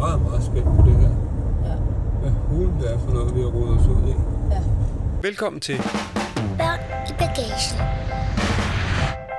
[0.00, 1.12] Meget, meget spændt på det her.
[1.68, 1.74] Ja.
[2.20, 4.14] Hvad hulen det er for noget, vi har rodet os ud i.
[5.22, 5.76] Velkommen til,
[6.60, 7.76] Børn i bagagen.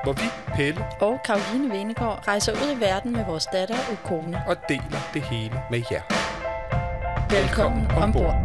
[0.04, 4.42] hvor vi, Pelle, og Karoline Venegård rejser ud i verden med vores datter og kone.
[4.48, 6.02] og deler det hele med jer.
[7.40, 8.36] Velkommen ombord.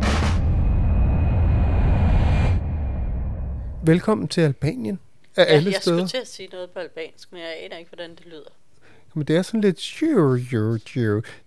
[3.87, 4.99] Velkommen til Albanien.
[5.37, 5.97] Af Ja, alle jeg steder.
[5.97, 8.51] skulle til at sige noget på albansk, men jeg aner ikke, hvordan det lyder.
[9.17, 9.77] Men det er sådan lidt...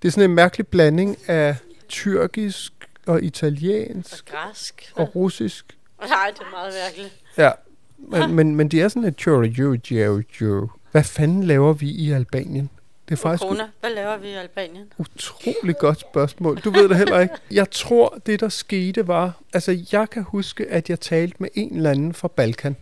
[0.01, 1.55] Det er sådan en mærkelig blanding af
[1.89, 2.73] tyrkisk
[3.05, 4.91] og Og italiensk græsk.
[4.95, 5.77] og russisk.
[5.99, 7.19] Nej, det er meget mærkeligt.
[7.37, 7.51] Ja,
[7.97, 10.69] men, men, men de er sådan lidt...
[10.91, 12.69] Hvad fanden laver vi i Albanien?
[13.09, 14.93] Det er faktisk Kona, hvad laver vi i Albanien?
[14.97, 16.57] utrolig godt spørgsmål.
[16.57, 17.35] Du ved det heller ikke.
[17.51, 19.41] Jeg tror, det der skete var...
[19.53, 22.75] Altså, jeg kan huske, at jeg talte med en eller anden fra Balkan.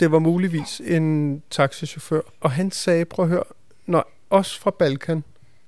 [0.00, 2.20] Det var muligvis en taxichauffør.
[2.40, 3.44] Og han sagde, prøv at høre,
[3.86, 5.24] når os fra Balkan,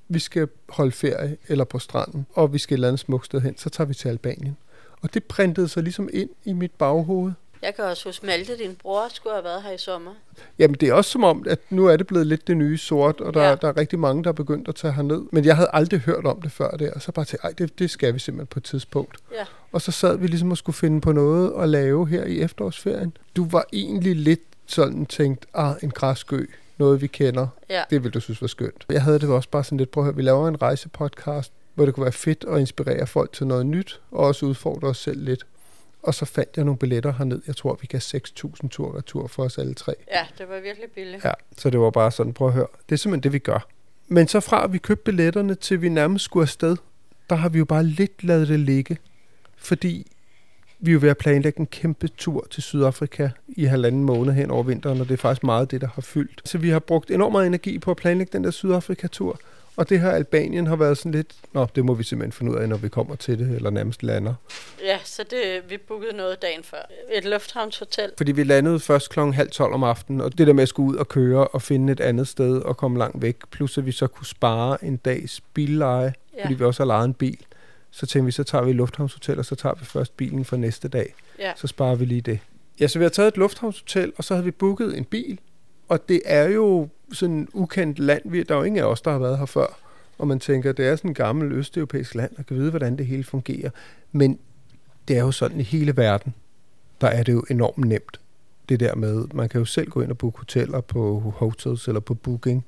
[0.09, 3.41] vi skal holde ferie eller på stranden, og vi skal et eller andet smukt sted
[3.41, 4.57] hen, så tager vi til Albanien.
[5.03, 7.33] Og det printede sig ligesom ind i mit baghoved.
[7.63, 10.11] Jeg kan også huske, Malte, din bror, skulle have været her i sommer.
[10.59, 13.21] Jamen, det er også som om, at nu er det blevet lidt det nye sort,
[13.21, 13.55] og der, ja.
[13.55, 15.23] Der er rigtig mange, der er begyndt at tage herned.
[15.33, 17.79] Men jeg havde aldrig hørt om det før der, og så bare til, ej, det,
[17.79, 19.17] det skal vi simpelthen på et tidspunkt.
[19.33, 19.45] Ja.
[19.73, 23.17] Og så sad vi ligesom og skulle finde på noget at lave her i efterårsferien.
[23.37, 26.47] Du var egentlig lidt sådan tænkt, ah, en græskø,
[26.79, 27.47] noget vi kender.
[27.71, 27.83] Ja.
[27.91, 28.87] Det ville du synes var skønt.
[28.89, 31.85] Jeg havde det også bare sådan lidt, prøv at høre, vi laver en rejsepodcast, hvor
[31.85, 35.25] det kunne være fedt at inspirere folk til noget nyt, og også udfordre os selv
[35.25, 35.47] lidt.
[36.03, 37.43] Og så fandt jeg nogle billetter herned.
[37.47, 39.95] Jeg tror, vi gav 6.000 tur retur for os alle tre.
[40.11, 41.25] Ja, det var virkelig billigt.
[41.25, 43.67] Ja, så det var bare sådan, prøv at høre, det er simpelthen det, vi gør.
[44.09, 46.77] Men så fra at vi købte billetterne til vi nærmest skulle afsted,
[47.31, 48.99] der har vi jo bare lidt lavet det ligge.
[49.57, 50.12] Fordi
[50.85, 54.51] vi er jo ved at planlægge en kæmpe tur til Sydafrika i halvanden måned hen
[54.51, 56.43] over vinteren, og det er faktisk meget det, der har fyldt.
[56.45, 59.41] Så vi har brugt enormt meget energi på at planlægge den der Sydafrika-tur,
[59.77, 62.57] og det her Albanien har været sådan lidt, nå, det må vi simpelthen finde ud
[62.57, 64.35] af, når vi kommer til det, eller nærmest lander.
[64.85, 66.91] Ja, så det, vi bookede noget dagen før.
[67.13, 68.11] Et lufthavnshotel.
[68.17, 70.93] Fordi vi landede først klokken halv tolv om aftenen, og det der med at skulle
[70.93, 73.93] ud og køre og finde et andet sted og komme langt væk, plus at vi
[73.93, 76.15] så kunne spare en dags billeje.
[76.37, 76.45] Ja.
[76.45, 77.39] fordi vi også har lejet en bil.
[77.95, 80.89] Så tænkte vi, så tager vi lufthavnshotel, og så tager vi først bilen for næste
[80.89, 81.15] dag.
[81.39, 81.53] Ja.
[81.57, 82.39] Så sparer vi lige det.
[82.81, 85.39] Ja, så vi har taget et lufthavnshotel, og så havde vi booket en bil.
[85.89, 88.23] Og det er jo sådan et ukendt land.
[88.25, 89.79] Vi- Der er jo ingen af os, der har været her før.
[90.19, 93.07] Og man tænker, det er sådan et gammelt østeuropæisk land, og kan vide, hvordan det
[93.07, 93.71] hele fungerer.
[94.13, 94.39] Men
[95.09, 96.35] det er jo sådan i hele verden,
[97.01, 98.21] der er det jo enormt nemt.
[98.69, 102.01] Det der med, man kan jo selv gå ind og booke hoteller på hotels eller
[102.01, 102.65] på booking,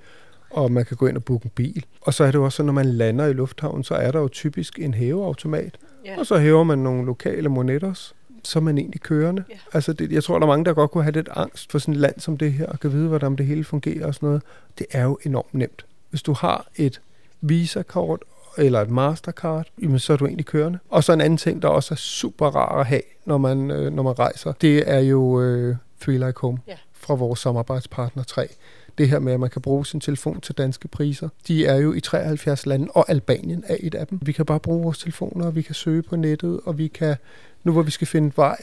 [0.55, 1.85] og man kan gå ind og booke en bil.
[2.01, 4.21] Og så er det jo også sådan, når man lander i lufthavnen, så er der
[4.21, 6.19] jo typisk en hæveautomat, Ja.
[6.19, 9.45] og så hæver man nogle lokale monetters, så er man egentlig kørende.
[9.51, 9.55] Ja.
[9.73, 11.95] Altså det, jeg tror, der er mange, der godt kunne have lidt angst for sådan
[11.95, 14.43] et land som det her, og kan vide, hvordan det hele fungerer og sådan noget.
[14.79, 15.87] Det er jo enormt nemt.
[16.11, 17.01] Hvis du har et
[17.41, 18.23] Visa-kort
[18.59, 20.79] eller et Mastercard, jamen, så er du egentlig kørende.
[20.91, 23.93] Og så en anden ting, der også er super rar at have, når man, øh,
[23.93, 26.75] når man rejser, det er jo øh, Three Like Home Ja.
[26.93, 28.49] fra vores samarbejdspartner 3.
[28.99, 31.29] Det her med, at man kan bruge sin telefon til danske priser.
[31.49, 34.19] De er jo i 73 lande, og Albanien er et af dem.
[34.23, 37.17] Vi kan bare bruge vores telefoner, og vi kan søge på nettet, og vi kan,
[37.65, 38.57] nu hvor vi skal finde vej,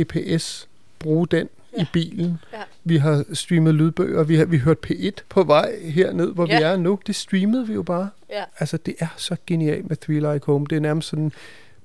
[0.00, 1.82] GPS, bruge den ja.
[1.82, 2.38] i bilen.
[2.52, 2.62] Ja.
[2.84, 6.56] Vi har streamet lydbøger, vi har vi hørt P1 på vej herned, hvor ja.
[6.56, 6.98] vi er nu.
[7.06, 8.10] Det streamede vi jo bare.
[8.30, 8.44] Ja.
[8.58, 10.66] Altså, det er så genialt med Three Like Home.
[10.70, 11.32] Det er nærmest sådan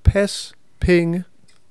[0.03, 1.23] pas, penge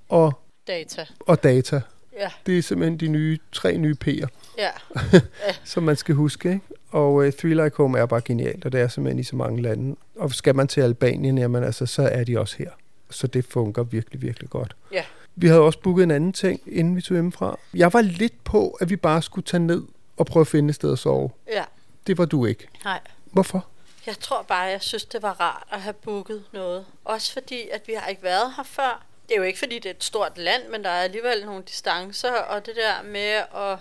[0.08, 1.06] og, Data.
[1.20, 1.81] og data.
[2.19, 4.26] Ja, Det er simpelthen de nye, tre nye P'er,
[4.59, 4.71] ja.
[5.65, 6.49] som man skal huske.
[6.49, 6.61] Ikke?
[6.91, 9.62] Og uh, Three Like Home er bare genialt, og det er simpelthen i så mange
[9.62, 9.97] lande.
[10.17, 12.70] Og skal man til Albanien, jamen altså, så er de også her.
[13.11, 14.76] Så det fungerer virkelig, virkelig godt.
[14.93, 15.05] Ja.
[15.37, 17.58] Vi havde også booket en anden ting, inden vi tog hjemmefra.
[17.75, 19.82] Jeg var lidt på, at vi bare skulle tage ned
[20.17, 21.31] og prøve at finde et sted at sove.
[21.52, 21.64] Ja,
[22.06, 22.69] Det var du ikke.
[22.85, 23.00] nej.
[23.32, 23.67] Hvorfor?
[24.06, 26.85] Jeg tror bare, jeg synes, det var rart at have booket noget.
[27.05, 29.02] Også fordi, at vi har ikke været her før.
[29.29, 31.62] Det er jo ikke, fordi det er et stort land, men der er alligevel nogle
[31.69, 33.79] distancer, og det der med at,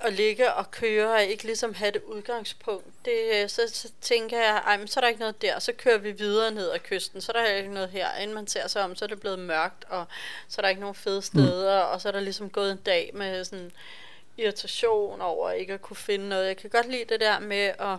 [0.00, 4.62] at ligge og køre, og ikke ligesom have det udgangspunkt, det, så, så tænker jeg,
[4.66, 7.20] ej, men så er der ikke noget der, så kører vi videre ned ad kysten,
[7.20, 8.16] så er der ikke noget her.
[8.16, 10.04] Inden man ser sig om, så er det blevet mørkt, og
[10.48, 11.92] så er der ikke nogen fede steder, mm.
[11.92, 13.72] og så er der ligesom gået en dag med sådan
[14.38, 16.46] irritation over ikke at kunne finde noget.
[16.46, 17.98] Jeg kan godt lide det der med at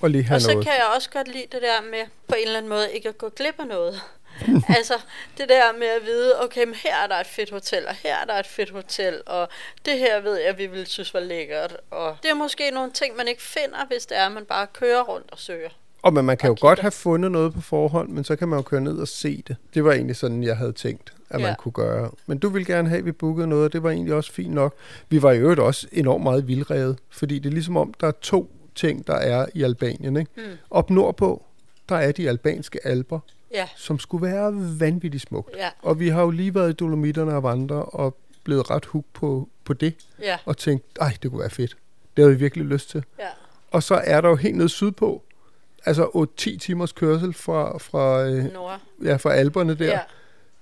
[0.00, 0.66] og lige Og så noget.
[0.66, 3.18] kan jeg også godt lide det der med på en eller anden måde ikke at
[3.18, 4.00] gå glip af noget.
[4.78, 4.94] altså
[5.38, 8.16] det der med at vide, okay, men her er der et fedt hotel, og her
[8.16, 9.48] er der et fedt hotel, og
[9.84, 11.76] det her ved jeg, vi ville synes var lækkert.
[11.90, 14.66] Og det er måske nogle ting, man ikke finder, hvis det er, at man bare
[14.72, 15.68] kører rundt og søger.
[16.02, 16.68] Og men man kan jo og kigger.
[16.68, 19.42] godt have fundet noget på forhånd, men så kan man jo køre ned og se
[19.48, 19.56] det.
[19.74, 21.54] Det var egentlig sådan, jeg havde tænkt, at man Ja.
[21.58, 22.10] kunne gøre.
[22.26, 24.54] Men du ville gerne have, at vi bookede noget, og det var egentlig også fint
[24.54, 24.74] nok.
[25.08, 28.12] Vi var i øvrigt også enormt meget vildrevet, fordi det er ligesom om, der er
[28.22, 30.16] to ting, der er i Albanien.
[30.16, 30.30] Ikke?
[30.36, 30.42] Mm.
[30.70, 31.42] Op nordpå,
[31.88, 33.18] der er de albanske alper,
[33.54, 35.56] Ja, som skulle være vanvittigt smukt.
[35.56, 39.08] ja, Og vi har jo lige været i Dolomitterne og vandre, og blevet ret hooked
[39.12, 41.76] på, på det, ja, og tænkt, ej, det kunne være fedt.
[42.16, 43.04] Det havde vi virkelig lyst til.
[43.18, 43.24] ja.
[43.70, 45.22] Og så er der jo helt nede sydpå,
[45.84, 46.04] altså
[46.40, 48.44] 8-10 timers kørsel fra, fra, øh,
[49.04, 49.84] ja, fra alberne der.
[49.86, 50.00] Ja,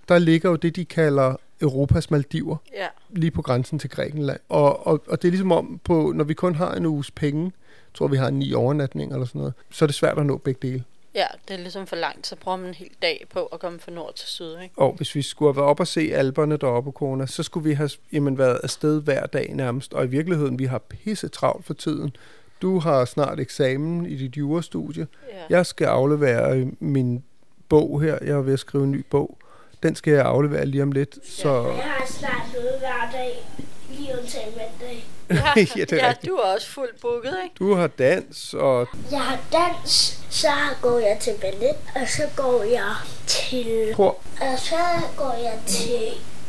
[0.09, 4.41] Der ligger jo det, de kalder Europas Maldiver, ja, lige på grænsen til Grækenland.
[4.49, 7.53] Og, og, og det er ligesom om, på, når vi kun har en uges penge,
[7.95, 10.69] tror vi har ni overnatninger eller sådan noget, så er det svært at nå begge
[10.69, 10.85] dele.
[11.19, 13.81] Ja, det er ligesom for langt, så bruger man en hel dag på at komme
[13.81, 14.75] fra nord til syd, ikke?
[14.77, 17.75] Og hvis vi skulle have været op og se alberne deroppe Kona, så skulle vi
[17.75, 19.95] have jamen, været afsted hver dag nærmest.
[19.95, 22.17] Og i virkeligheden, vi har pisse travlt for tiden.
[22.63, 25.07] Du har snart eksamen i dit jurastudie.
[25.33, 25.57] Ja.
[25.57, 27.25] Jeg skal aflevere øh, min
[27.69, 28.19] bog her.
[28.21, 29.39] Jeg er ved at skrive en ny bog.
[29.83, 31.19] Den skal jeg aflevere lige om lidt.
[31.27, 33.58] Så Jeg har snart noget hver dag,
[33.99, 35.05] lige undtagen mandag.
[35.31, 36.31] ja, det er ja, rigtigt.
[36.31, 37.55] du er også fuldt booket, ikke?
[37.59, 40.49] Du har dans, og Jeg har dans, så
[40.83, 42.95] går jeg til ballet, og så går jeg
[43.27, 43.93] til...
[43.95, 44.77] kor, Og så
[45.17, 45.99] går jeg til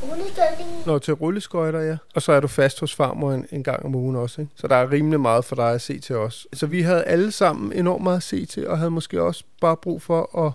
[0.03, 0.85] rullegøjning.
[0.85, 1.97] når til rulleskøjter, ja.
[2.15, 4.53] Og så er du fast hos farmor en, en gang om ugen også, ikke?
[4.55, 6.47] Så der er rimelig meget for dig at se til os.
[6.53, 9.77] Så vi havde alle sammen enormt meget at se til, og havde måske også bare
[9.77, 10.51] brug for at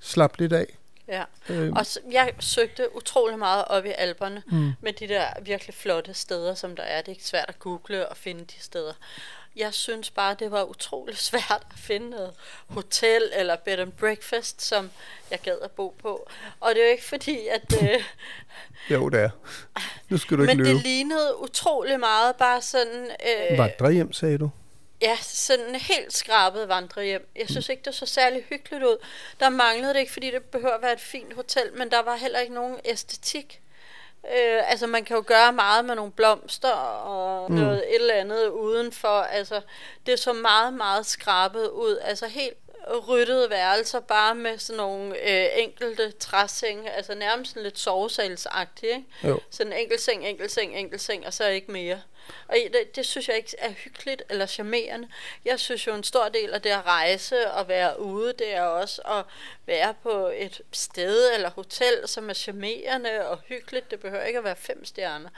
[0.00, 0.76] slappe lidt af.
[1.10, 1.24] Ja.
[1.48, 4.72] Øhm, Og så, jeg søgte utrolig meget op i alberne Mm.
[4.80, 6.98] med de der virkelig flotte steder, som der er.
[7.02, 8.92] Det er ikke svært at google og finde de steder.
[9.56, 12.32] Jeg synes bare, det var utrolig svært at finde noget
[12.68, 14.90] hotel eller bed and breakfast, som
[15.30, 16.28] jeg gad at bo på.
[16.60, 17.82] Og det er jo ikke fordi, at...
[17.82, 18.02] Øh,
[18.90, 19.30] jo, det er.
[20.08, 20.70] Nu skal du ikke men løbe.
[20.76, 23.10] det lignede utrolig meget bare sådan...
[23.50, 24.50] Øh, Vandrehjem, sagde du?
[25.02, 27.28] Ja, sådan helt skrabet vandrehjem.
[27.36, 28.96] Jeg synes ikke, det så særlig hyggeligt ud.
[29.40, 32.16] Der manglede det ikke, fordi det behøver at være et fint hotel, men der var
[32.16, 33.60] heller ikke nogen æstetik.
[34.26, 37.56] Øh, altså, man kan jo gøre meget med nogle blomster og mm.
[37.56, 39.22] noget et eller andet udenfor.
[39.22, 39.60] Altså,
[40.06, 41.98] det så meget, meget skrabet ud.
[42.02, 42.56] Altså, helt
[43.08, 46.90] ryttede værelser, bare med sådan nogle øh, enkelte træsenge.
[46.90, 49.04] Altså, nærmest sådan lidt sovesalsagtigt, ikke?
[49.24, 49.40] Jo.
[49.50, 52.00] Sådan en enkelt seng, enkelt seng, enkelt seng, og så ikke mere.
[52.48, 55.08] Og det, det synes jeg ikke er hyggeligt eller charmerende.
[55.44, 58.62] Jeg synes jo, en stor del af det at rejse og være ude, det er
[58.62, 59.24] også at
[59.66, 63.90] være på et sted eller hotel, som er charmerende og hyggeligt.
[63.90, 65.28] Det behøver ikke at være fem stjerner.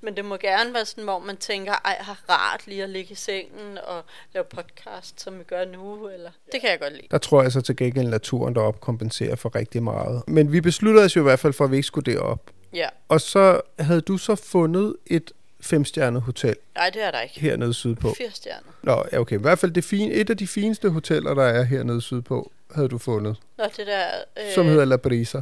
[0.00, 3.12] Men det må gerne være sådan, hvor man tænker, ej, har rart lige at ligge
[3.12, 4.04] i sengen og
[4.34, 6.08] lave podcast, som vi gør nu.
[6.08, 6.30] Eller.
[6.52, 7.06] Det kan jeg godt lide.
[7.10, 10.22] Der tror jeg så til gengæld, at naturen deroppe kompenserer for rigtig meget.
[10.26, 12.50] Men vi besluttede os jo i hvert fald for, at vi ikke skulle derop.
[12.72, 12.88] Ja.
[13.08, 17.40] Og så havde du så fundet et femstjernet hotel Nej, det er der ikke.
[17.40, 18.14] hernede sydpå.
[18.18, 18.68] Fire stjerner.
[18.82, 19.38] Nå, ja, okay.
[19.38, 22.88] I hvert fald det fine, et af de fineste hoteller, der er hernede sydpå, havde
[22.88, 23.36] du fundet.
[23.58, 24.04] Nå, det der...
[24.38, 25.40] Øh, Som hedder La Brisa.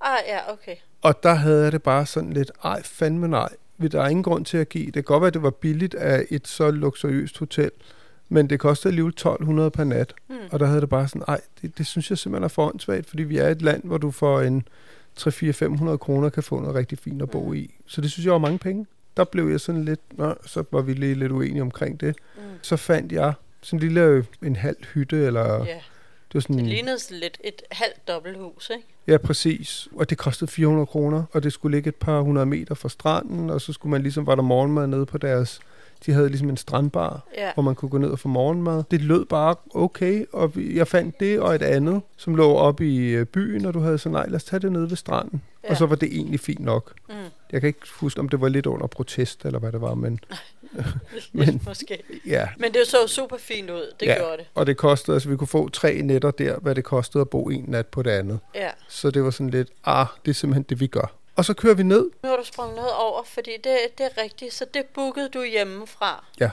[0.00, 0.76] Ah, ja, okay.
[1.02, 3.48] Og der havde jeg det bare sådan lidt, ej, fandme nej.
[3.92, 4.86] Der er ingen grund til at give.
[4.86, 7.70] Det kan godt være, at det var billigt af et så luksuriøst hotel,
[8.28, 10.14] men det kostede alligevel 1200 per nat.
[10.26, 10.36] Hmm.
[10.52, 13.06] Og der havde det bare sådan, ej, det, det synes jeg simpelthen er for åndssvagt,
[13.08, 14.68] fordi vi er et land, hvor du for en
[15.20, 17.54] 3-4-500 kroner kan få noget rigtig fint at bo Mm.
[17.54, 17.74] i.
[17.86, 18.86] Så det synes jeg var mange penge.
[19.18, 22.16] Der blev jeg sådan lidt, nå, så var vi lige lidt uenige omkring det.
[22.36, 22.42] Mm.
[22.62, 23.32] Så fandt jeg
[23.62, 25.74] sådan en lille, øh, en halv hytte, eller Ja,
[26.28, 28.84] det var sådan, det lignede sådan lidt et halvt dobbelthus, ikke?
[29.06, 29.88] Ja, præcis.
[29.96, 33.50] Og det kostede 400 kroner, og det skulle ligge et par hundrede meter fra stranden,
[33.50, 35.60] og så skulle man ligesom, var der morgenmad nede på deres,
[36.06, 37.50] de havde ligesom en strandbar, Ja.
[37.54, 38.82] hvor man kunne gå ned og få morgenmad.
[38.90, 42.98] Det lød bare okay, og jeg fandt det og et andet, som lå oppe i
[43.08, 45.42] øh, byen, og du havde så nej, lad os tage det nede ved stranden.
[45.64, 45.70] Ja.
[45.70, 46.92] Og så var det egentlig fint nok.
[47.08, 47.14] Mm.
[47.52, 50.20] Jeg kan ikke huske, om det var lidt under protest, eller hvad det var, men
[51.32, 52.02] Men, måske.
[52.26, 52.48] ja.
[52.56, 53.92] Men det så super fint ud.
[54.00, 54.16] Det Ja.
[54.16, 54.46] gjorde det.
[54.54, 57.48] Og det kostede, altså vi kunne få tre nætter der, hvad det kostede at bo
[57.48, 58.40] en nat på det andet.
[58.54, 58.70] Ja.
[58.88, 61.14] Så det var sådan lidt, ah, det er simpelthen det, vi gør.
[61.36, 62.10] Og så kører vi ned.
[62.22, 64.54] Nu har du sprunget noget over, fordi det, det er rigtigt.
[64.54, 66.24] Så det bookede du hjemmefra.
[66.40, 66.50] Ja.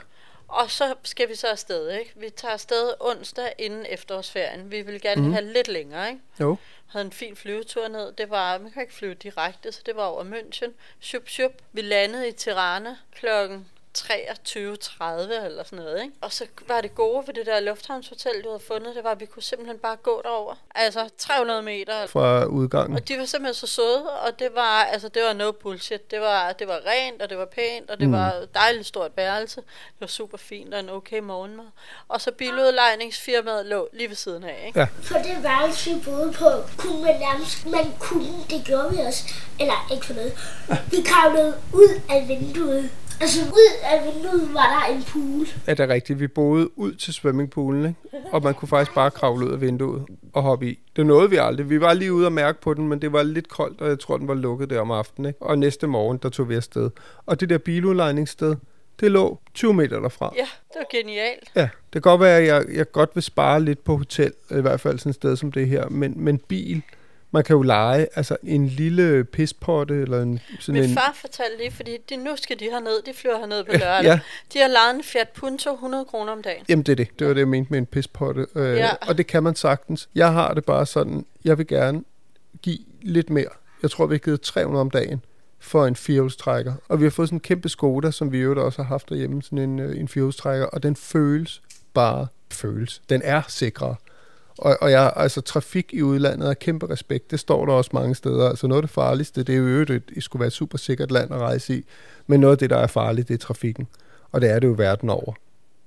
[0.48, 2.14] Og så skal vi så afsted, ikke?
[2.16, 4.72] Vi tager afsted onsdag inden efterårsferien.
[4.72, 5.32] Vi vil gerne mm.
[5.34, 6.22] have lidt længere, ikke?
[6.40, 6.58] Jo.
[6.88, 8.12] Havde en fin flyvetur ned.
[8.12, 10.72] Det var, man kan ikke flyve direkte, så det var over München.
[11.02, 11.52] Shup, shup.
[11.72, 16.14] Vi landede i Tirana klokken 23.30 eller sådan noget, ikke?
[16.22, 19.20] Og så var det gode ved det der lufthavnshotel, du havde fundet, det var, at
[19.20, 20.56] vi kunne simpelthen bare gå derover.
[20.76, 22.08] Altså 300 meter.
[22.08, 22.96] Fra udgangen.
[22.96, 26.12] Og de var simpelthen så søde, og det var, altså, det var no bullshit.
[26.12, 28.14] Det var, det var rent, og det var pænt, og det mm.
[28.14, 29.62] var et dejligt stort værelse.
[29.62, 31.66] Det var super fint, og en okay morgenmad.
[32.08, 34.80] Og så biludlejningsfirmaet lå lige ved siden af, ikke?
[34.80, 34.88] Ja.
[35.02, 39.34] For det værelse, vi boede på, kunne man nærmest, man kunne, det gjorde vi også.
[39.60, 40.34] Eller ikke for noget.
[40.92, 42.90] Vi kravlede ud af vinduet.
[43.22, 45.48] Altså ud af vinduet var der en pool.
[45.68, 46.20] Er det rigtigt?
[46.20, 48.30] Vi boede ud til swimmingpoolen, ikke?
[48.32, 50.80] og man kunne faktisk bare kravle ud af vinduet og hoppe i.
[50.96, 51.70] Det nåede vi aldrig.
[51.70, 54.00] Vi var lige ude og mærke på den, men det var lidt koldt, og jeg
[54.00, 55.30] tror, den var lukket der om aftenen.
[55.30, 55.42] Ikke?
[55.42, 56.90] Og næste morgen, der tog vi afsted.
[57.26, 58.56] Og det der biludlejningssted,
[59.00, 60.34] det lå 20 meter derfra.
[60.38, 61.52] Ja, det var genialt.
[61.56, 64.62] Ja, det kan godt være, at jeg, jeg godt vil spare lidt på hotel, i
[64.62, 66.82] hvert fald sådan et sted som det her, men, men bil,
[67.36, 70.96] man kan jo lege altså en lille pispotte eller en, sådan Min en...
[70.96, 74.04] far fortalte lige, fordi de, nu skal de herned, de flyver herned på lørdag.
[74.04, 74.20] Ja.
[74.54, 76.66] De har lejet en Fiat Punto 100 kroner om dagen.
[76.70, 77.20] Jamen det er det.
[77.20, 78.46] Det var det, jeg mente med en pispotte.
[78.56, 78.90] Øh, Ja.
[79.08, 80.10] Og det kan man sagtens.
[80.16, 82.04] Jeg har det bare sådan, jeg vil gerne
[82.62, 83.50] give lidt mere.
[83.82, 85.22] Jeg tror, vi har givet 300 om dagen
[85.60, 86.74] for en firehjulstrækker.
[86.90, 89.44] Og vi har fået sådan en kæmpe Skoda, som vi øvrigt også har haft derhjemme,
[89.44, 91.62] sådan en, øh, en firehjulstrækker, og den føles
[91.94, 93.02] bare føles.
[93.10, 93.96] Den er sikrere.
[94.58, 97.32] Og, og jeg, altså trafik i udlandet er kæmpe respekt.
[97.32, 98.50] Det står der også mange steder.
[98.50, 100.54] Altså noget af det farligste, det er jo i øvrigt, at det skulle være et
[100.54, 101.86] super sikkert land at rejse i.
[102.28, 103.88] Men noget af det, der er farligt, det er trafikken.
[104.32, 105.34] Og det er det jo verden over.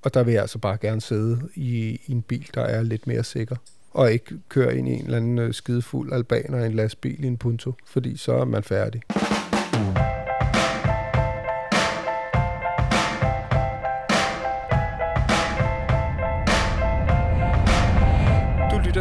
[0.01, 3.07] Og der vil jeg altså bare gerne sidde i, i en bil, der er lidt
[3.07, 3.55] mere sikker.
[3.91, 7.27] Og ikke køre ind i en eller anden øh, skidefuld albaner i en lastbil i
[7.27, 7.73] en punto.
[7.85, 9.01] Fordi så er man færdig.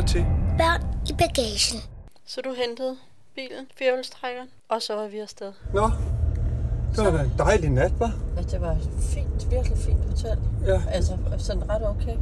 [0.08, 0.24] Til
[0.58, 1.80] Børn i bagagen.
[2.26, 2.96] Så du hentede
[3.34, 5.52] bilen, firehjulstrækkeren, og så var vi afsted.
[5.74, 5.90] Nå,
[6.96, 8.12] det var da en dejlig nat, var.
[8.36, 10.38] Ja, det var fint, virkelig fint hotel.
[10.66, 12.16] Ja, Altså, sådan ret okay.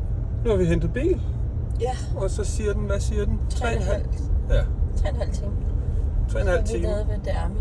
[0.44, 1.20] nu har vi hentet bil,
[1.80, 3.40] Ja, og så siger den, hvad siger den?
[3.50, 4.04] tre og en halv,
[4.50, 4.62] Ja,
[4.96, 5.52] tre og en halv time.
[6.28, 7.60] tre og en Så er vi nede ved Dermi.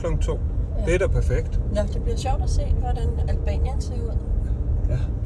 [0.00, 0.38] klokken to.
[0.78, 0.84] Ja.
[0.84, 1.60] Det er da perfekt.
[1.74, 4.18] Nå, det bliver sjovt at se, hvordan Albanien ser ud.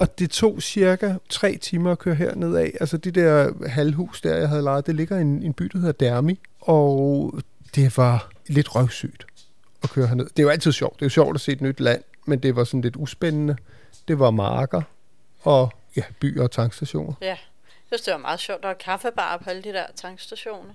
[0.01, 2.73] Og det tog cirka tre timer at køre herned af.
[2.81, 5.79] Altså det der halvhus der, jeg havde lejet, det ligger i en, en by, der
[5.79, 6.41] hedder Dermi.
[6.61, 7.35] Og
[7.75, 9.27] det var lidt røvsygt
[9.83, 10.25] at køre herned.
[10.25, 10.95] Det er jo altid sjovt.
[10.95, 13.57] Det er jo sjovt at se et nyt land, men det var sådan lidt uspændende.
[14.09, 14.83] Det var marker
[15.43, 17.13] og ja, byer og tankstationer.
[17.21, 17.37] Ja, jeg
[17.87, 18.63] synes, det var meget sjovt.
[18.63, 20.75] Der var kaffebar på alle de der tankstationer.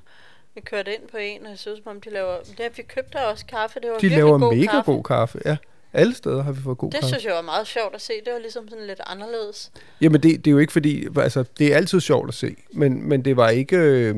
[0.56, 2.36] Vi kørte ind på en, og jeg synes, som de laver...
[2.60, 3.80] Ja, vi købte også kaffe.
[3.80, 4.92] Det var De laver god mega kaffe.
[4.92, 5.42] god kaffe.
[5.46, 5.58] Ja,
[5.94, 7.08] alle steder har vi fået god Det kaffe.
[7.14, 8.14] synes jeg var meget sjovt at se.
[8.26, 9.72] Det var ligesom sådan lidt anderledes.
[10.02, 13.10] Jamen det, det er jo ikke fordi, altså det er altid sjovt at se, men,
[13.10, 14.16] men det var ikke, øh,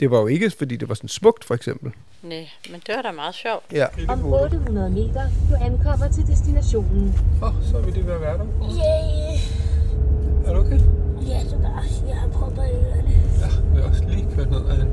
[0.00, 1.92] det var jo ikke fordi det var sådan smukt for eksempel.
[2.22, 3.64] Nej, men det var da meget sjovt.
[3.72, 3.86] Ja.
[4.08, 7.14] Om 800 meter, du ankommer til destinationen.
[7.42, 8.44] Åh, oh, så er vi lige ved at være der.
[8.62, 10.46] Yeah.
[10.46, 10.80] Er du okay?
[11.28, 13.12] Ja, det var, jeg har propper i ørerne.
[13.40, 14.90] Ja, vi har også lige kørt ned ad en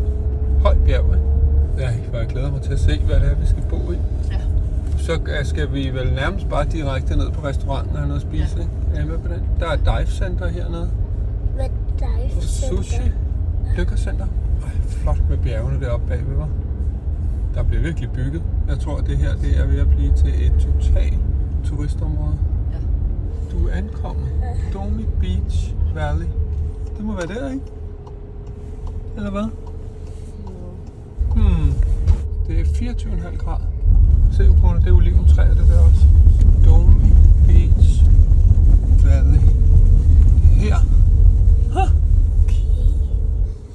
[0.61, 1.05] høj bjerg.
[1.05, 1.83] ikke?
[2.13, 3.95] Ja, jeg glæder mig til at se, hvad det er, vi skal bo i.
[5.07, 5.43] Ja.
[5.43, 8.57] Så skal vi vel nærmest bare direkte ned på restauranten og have noget at spise,
[8.57, 8.61] ja.
[8.61, 8.73] ikke?
[8.95, 9.41] Er I med på den?
[9.59, 10.89] Der er dive center hernede.
[11.55, 13.11] Hvad dig for Sushi.
[13.77, 14.27] Dykkercenter.
[14.63, 16.49] Ej, flot med bjergene deroppe bagved, var.
[17.55, 18.43] Der bliver virkelig bygget.
[18.67, 21.19] Jeg tror, at det her det er ved at blive til et totalt
[21.63, 22.37] turistområde.
[22.71, 22.77] Ja.
[23.57, 24.27] Du er ankommet.
[24.73, 26.27] Domi Beach Valley.
[26.97, 27.65] Det må være der, ikke?
[29.17, 29.49] Eller hvad?
[31.35, 31.73] Hmm.
[32.47, 33.70] Det er 24,5 grader.
[34.37, 36.05] Se på det, er oliventræer, det der også.
[36.65, 37.09] Domi
[37.47, 38.03] Beach
[39.05, 39.39] Valley.
[40.55, 40.75] Her.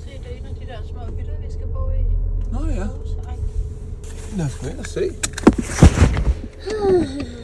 [0.04, 2.02] Se, det er en af de der små hytter, vi skal bo i.
[2.52, 2.86] Nå ja.
[4.36, 5.10] Lad os gå ind og se.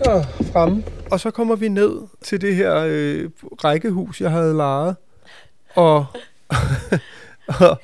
[0.06, 0.84] Og fremme.
[1.10, 1.92] Og så kommer vi ned
[2.22, 3.30] til det her øh,
[3.64, 4.96] rækkehus, jeg havde lejet.
[5.74, 6.06] Og,
[7.60, 7.80] og,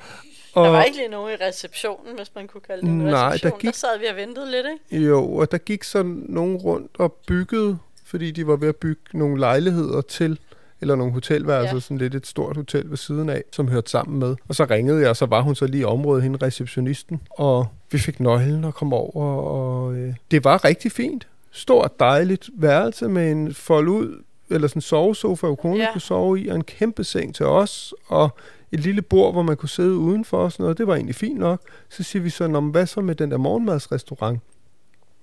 [0.53, 3.11] og Der var ikke lige nogen i receptionen, hvis man kunne kalde det en Nej,
[3.11, 3.51] der reception.
[3.51, 5.05] Der, gik- sad vi og ventede lidt, ikke?
[5.05, 9.01] Jo, og der gik sådan nogen rundt og byggede, fordi de var ved at bygge
[9.13, 10.39] nogle lejligheder til,
[10.81, 11.79] eller nogle hotelværelser, ja.
[11.79, 14.35] Sådan lidt et stort hotel ved siden af, som hørte sammen med.
[14.47, 17.67] Og så ringede jeg, og så var hun så lige i området, hende receptionisten, og
[17.91, 21.27] vi fik nøglen og kom over, og øh, det var rigtig fint.
[21.51, 25.77] Stort, dejligt værelse med en fold ud, eller sådan en sovesofa, hvor konen.
[25.77, 25.91] Ja.
[25.91, 28.29] kunne sove i, og en kæmpe seng til os, og
[28.71, 30.77] et lille bord, hvor man kunne sidde udenfor og sådan noget.
[30.77, 31.61] Det var egentlig fint nok.
[31.89, 34.39] Så siger vi så, "Nå, men hvad så med den der morgenmadsrestaurant?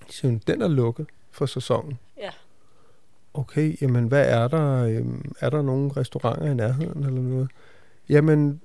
[0.08, 1.98] Så siger hun, den er lukket for sæsonen.
[2.16, 2.30] Ja.
[3.34, 4.84] Okay, jamen hvad er der?
[4.84, 7.50] Øhm, Er der nogle restauranter i nærheden eller noget?
[8.08, 8.60] Jamen,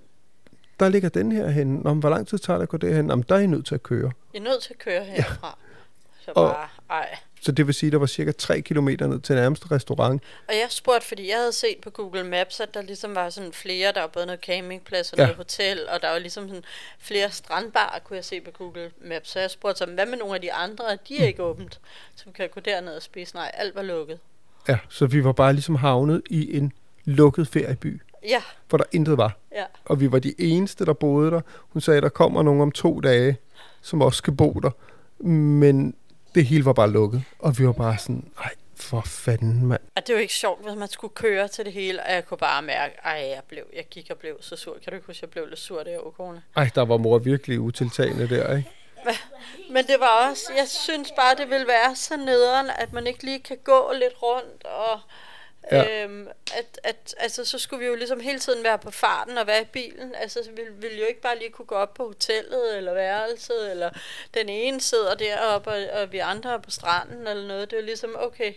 [0.80, 1.80] der ligger den her henne.
[1.80, 3.10] Men hvor lang tid tager det at gå derhen?
[3.10, 4.12] Jamen, der er I nødt til at køre.
[4.34, 5.48] Jeg er nødt til at køre herfra.
[5.48, 6.26] Ja.
[6.26, 7.18] Så Og- bare, Ej.
[7.44, 10.24] Så det vil sige, at der var cirka 3 km ned til nærmeste restaurant.
[10.48, 13.54] Og jeg spurgte, fordi jeg havde set på Google Maps, at der ligesom var sådan
[13.54, 15.24] flere, der var både noget campingplads og Ja.
[15.24, 16.64] noget hotel, og der var ligesom sådan
[17.00, 19.30] flere strandbarer, kunne jeg se på Google Maps.
[19.30, 21.80] Så jeg spurgte så, hvad med nogle af de andre, de er ikke åbent,
[22.16, 23.36] så vi kan gå derned og spise.
[23.36, 24.20] Nej, alt var lukket.
[24.68, 26.74] Ja, så vi var bare ligesom havnet i en
[27.06, 29.38] lukket ferieby, Ja, hvor der intet var.
[29.56, 29.64] ja.
[29.86, 31.42] Og vi var de eneste, der boede der.
[31.60, 33.38] Hun sagde, at der kommer nogen om to dage,
[33.82, 34.72] som også skal bo der.
[35.24, 35.96] Men
[36.36, 37.24] det hele var bare lukket.
[37.40, 39.82] Og vi var bare sådan, nej, for fanden, mand.
[39.96, 42.38] Og det var ikke sjovt, hvis man skulle køre til det hele, og jeg kunne
[42.38, 44.74] bare mærke, ej, jeg, blev, jeg gik og blev så sur.
[44.74, 46.42] Kan du ikke huske, jeg blev lidt sur der over corona?
[46.56, 48.70] Ej, der var mor virkelig utiltagende der, ikke?
[49.70, 53.24] Men det var også, jeg synes bare, det ville være så nederen, at man ikke
[53.24, 55.00] lige kan gå lidt rundt, og
[55.72, 56.04] Ja.
[56.04, 56.28] øhm,
[56.58, 59.62] at, at, altså, så skulle vi jo ligesom hele tiden være på farten og være
[59.62, 60.16] i bilen.
[60.16, 63.72] Altså, så vi ville jo ikke bare lige kunne gå op på hotellet eller værelset,
[63.72, 63.90] eller
[64.34, 67.72] den ene sidder deroppe, og, og vi andre er på stranden eller noget.
[67.72, 68.54] Det er jo ligesom, okay,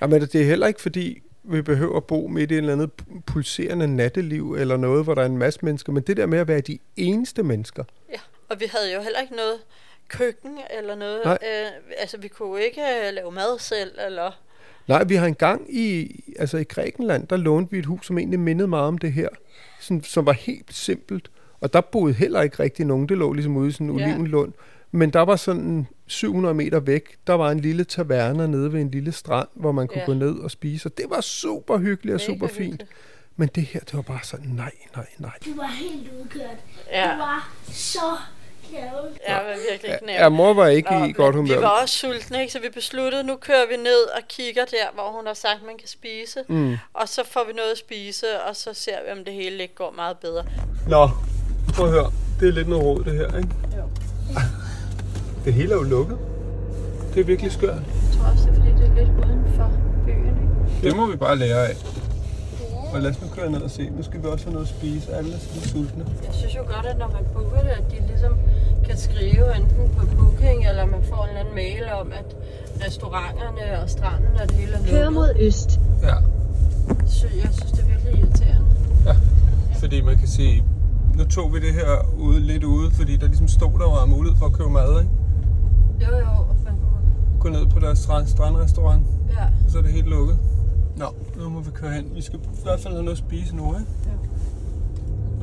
[0.00, 2.90] Jamen, det er heller ikke, fordi vi behøver at bo midt i en eller andet
[3.02, 5.92] pu- pulserende natteliv, eller noget, hvor der er en masse mennesker.
[5.92, 8.20] Men det der med at være de eneste mennesker, ja.
[8.48, 9.60] Og vi havde jo heller ikke noget
[10.08, 11.24] køkken eller noget.
[11.24, 11.38] Nej.
[11.42, 14.32] Øh, altså, vi kunne ikke øh, lave mad selv, eller...
[14.88, 18.40] Nej, vi har engang i, altså i Grækenland, der lånte vi et hus, som egentlig
[18.40, 19.28] mindede meget om det her,
[19.80, 21.30] sådan, som var helt simpelt.
[21.60, 23.08] Og der boede heller ikke rigtig nogen.
[23.08, 24.04] Det lå ligesom ude i sådan en Ja.
[24.06, 24.52] olivenlund.
[24.90, 28.90] Men der var sådan 700 meter væk, der var en lille taverne nede ved en
[28.90, 30.06] lille strand, hvor man kunne Ja.
[30.06, 30.88] gå ned og spise.
[30.88, 32.58] Og det var super hyggeligt og Mega super fint.
[32.72, 32.90] hyggeligt.
[33.36, 35.30] Men det her, det var bare sådan, nej, nej, nej.
[35.44, 36.58] Du var helt udkørt.
[36.92, 37.02] Ja.
[37.12, 37.98] Du var så
[38.68, 39.18] knævet.
[39.28, 40.14] Jeg var virkelig knæv.
[40.14, 41.56] Ja, mor var ikke Nå, i godt humør.
[41.56, 42.52] Vi var også sultne, ikke?
[42.52, 45.78] så vi besluttede, nu kører vi ned og kigger der, hvor hun har sagt, man
[45.78, 46.40] kan spise.
[46.48, 46.76] Mm.
[46.94, 49.74] Og så får vi noget at spise, og så ser vi, om det hele ikke
[49.74, 50.44] går meget bedre.
[50.88, 51.10] Nå,
[51.74, 52.12] prøv at høre.
[52.40, 53.48] Det er lidt noget råd, det her, ikke?
[53.76, 53.82] Jo.
[55.44, 56.18] Det hele er jo lukket.
[57.14, 57.74] Det er virkelig skørt.
[57.74, 59.70] Jeg tror også, det er, fordi det er lidt uden for
[60.06, 60.26] byen.
[60.26, 60.88] Ikke?
[60.88, 61.76] Det må vi bare lære af.
[62.94, 63.90] Og lad os nu køre ned og se.
[63.96, 65.14] Nu skal vi også have noget at spise.
[65.16, 66.04] Alle er sådan sultne.
[66.26, 68.32] Jeg synes jo godt, at når man booker det, at de ligesom
[68.86, 72.28] kan skrive enten på booking, eller man får en eller anden mail om, at
[72.86, 74.90] restauranterne og stranden og det hele er lukket.
[74.92, 75.80] Kør mod øst.
[76.02, 76.14] Ja.
[77.06, 78.66] Så jeg synes, det er virkelig irriterende.
[79.06, 79.14] ja.
[79.78, 80.64] Fordi man kan sige,
[81.18, 84.38] nu tog vi det her ude, lidt ude, fordi der ligesom stod, der var mulighed
[84.38, 85.12] for at købe mad, ikke?
[86.00, 87.40] Jo, jo, og man kunne...
[87.40, 89.02] Gå ned på deres strand, strandrestaurant,
[89.38, 90.38] Ja, og så er det helt lukket.
[90.98, 91.06] Nå,
[91.36, 92.14] nu må vi køre hen.
[92.14, 93.90] Vi skal i hvert fald have noget at spise nu, ikke?
[94.06, 94.10] Ja.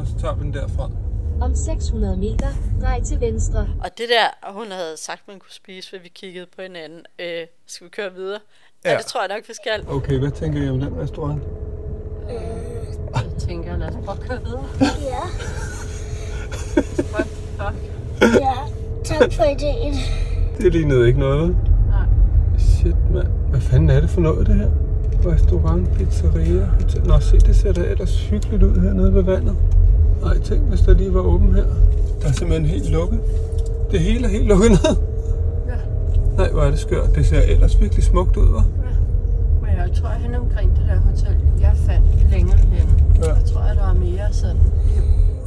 [0.01, 0.89] Og så tager vi den derfra.
[1.41, 2.47] Om 600 meter,
[2.81, 3.59] drej til venstre.
[3.59, 6.99] Og det der, hun havde sagt, man kunne spise, ved vi kiggede på hinanden.
[7.19, 8.39] Øh, skal vi køre videre?
[8.85, 8.91] Ja.
[8.91, 8.97] Ja.
[8.97, 9.85] det tror jeg nok, vi skal.
[9.89, 11.41] Okay, hvad tænker I om den restaurant?
[13.13, 14.63] Jeg tænker, lad os prøve at køre videre.
[14.81, 15.23] Ja,
[16.95, 17.75] Fuck, fuck.
[18.21, 18.53] ja.
[19.03, 19.93] Tak for ideen.
[20.57, 21.55] Det lignede ikke noget, vel?
[21.87, 22.05] Nej.
[22.57, 23.27] Shit, mand.
[23.49, 24.69] Hvad fanden er det for noget, det her?
[25.25, 27.07] Restaurant, pizzeria, hotel.
[27.07, 29.55] Nå, se, det ser da ellers hyggeligt ud hernede ved vandet.
[30.21, 31.63] Nej, tænk, hvis der lige var åben her.
[32.21, 33.19] Der er simpelthen helt lukket.
[33.91, 34.95] Det hele er helt lukket ned.
[35.67, 35.75] Ja.
[36.37, 37.15] Nej, hvor er det skørt.
[37.15, 38.63] Det ser ellers virkelig smukt ud, hva'?
[39.61, 43.27] Men jeg tror, at hen omkring det der hotel, jeg fandt længere henne, Ja.
[43.29, 43.33] ja.
[43.35, 44.57] der tror jeg, der er mere sådan,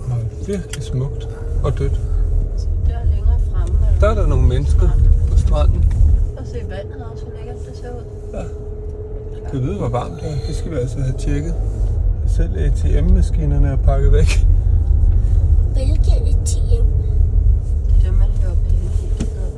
[0.08, 0.14] Nå,
[0.46, 1.28] virkelig smukt
[1.64, 2.00] og dødt.
[2.86, 3.78] der længere fremme.
[3.86, 4.88] Er Der er der nogle mennesker
[5.32, 5.92] på stranden.
[6.38, 8.04] Og se vandet også, hvor lækkert det ser ud.
[8.32, 8.44] Jeg
[9.50, 10.37] kan vide, hvor varmt det er.
[10.46, 11.54] Det skal vi altså have tjekket.
[12.26, 14.46] Selv ATM-maskinerne er pakket væk.
[15.72, 16.87] Hvilke ATM?
[17.87, 19.08] Det er dem, man hører penge i.
[19.18, 19.50] Det hedder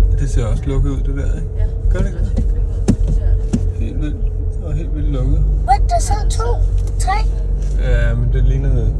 [0.00, 0.20] på det.
[0.20, 1.48] Det ser også lukket ud, det der, ikke?
[1.58, 2.94] Ja, Gør det ikke hyggeligt ud.
[2.96, 3.60] Det er det.
[3.78, 4.16] Helt vildt.
[4.64, 5.44] Og helt vildt lukket.
[5.68, 6.48] What, der sad to?
[6.98, 7.18] Tre?
[7.82, 8.94] Ja, men det ligner noget.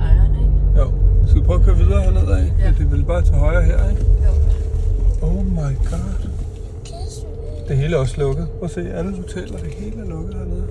[0.00, 0.80] Ejeren, ikke?
[0.80, 0.86] Jo.
[1.26, 2.52] Skal vi prøve at køre videre hernede af?
[2.64, 2.68] Ja.
[2.78, 4.02] Det er vel bare til højre her, ikke?
[4.24, 4.30] Jo.
[5.22, 6.28] Oh my god.
[7.68, 8.48] Det hele er også lukket.
[8.50, 10.68] Prøv at se, alle hoteller, det hele er lukket hernede.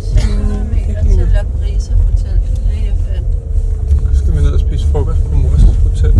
[0.00, 2.40] 600 meter til La Brisa Hotel.
[2.70, 3.26] Det er fandt.
[4.16, 6.14] Så skal vi ned og spise frokost på mors hotel.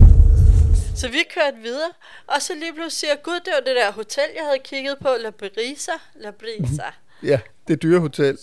[0.95, 1.91] Så vi kørte videre,
[2.27, 5.09] og så lige pludselig siger gud, det var det der hotel, jeg havde kigget på,
[5.25, 5.93] La Brisa.
[6.25, 6.83] La Brisa.
[7.23, 8.39] Ja, det dyre hotel.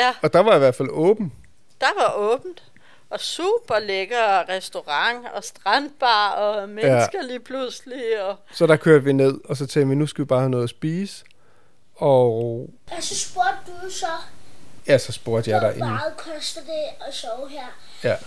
[0.00, 1.32] ja, Og der var i hvert fald åben.
[1.80, 2.62] der var åbent.
[3.10, 7.26] Og super lækker restaurant og strandbar og mennesker ja.
[7.26, 8.22] lige pludselig.
[8.22, 10.50] Og Så der kørte vi ned, og så tænkte vi, nu skal vi bare have
[10.50, 11.24] noget at spise.
[11.96, 12.32] Og
[12.90, 14.06] Og så spurgte du så,
[14.86, 15.86] ja, så spurgte jeg hvor derinde.
[15.86, 17.66] meget koster det at sove her?
[18.04, 18.18] Ja, Og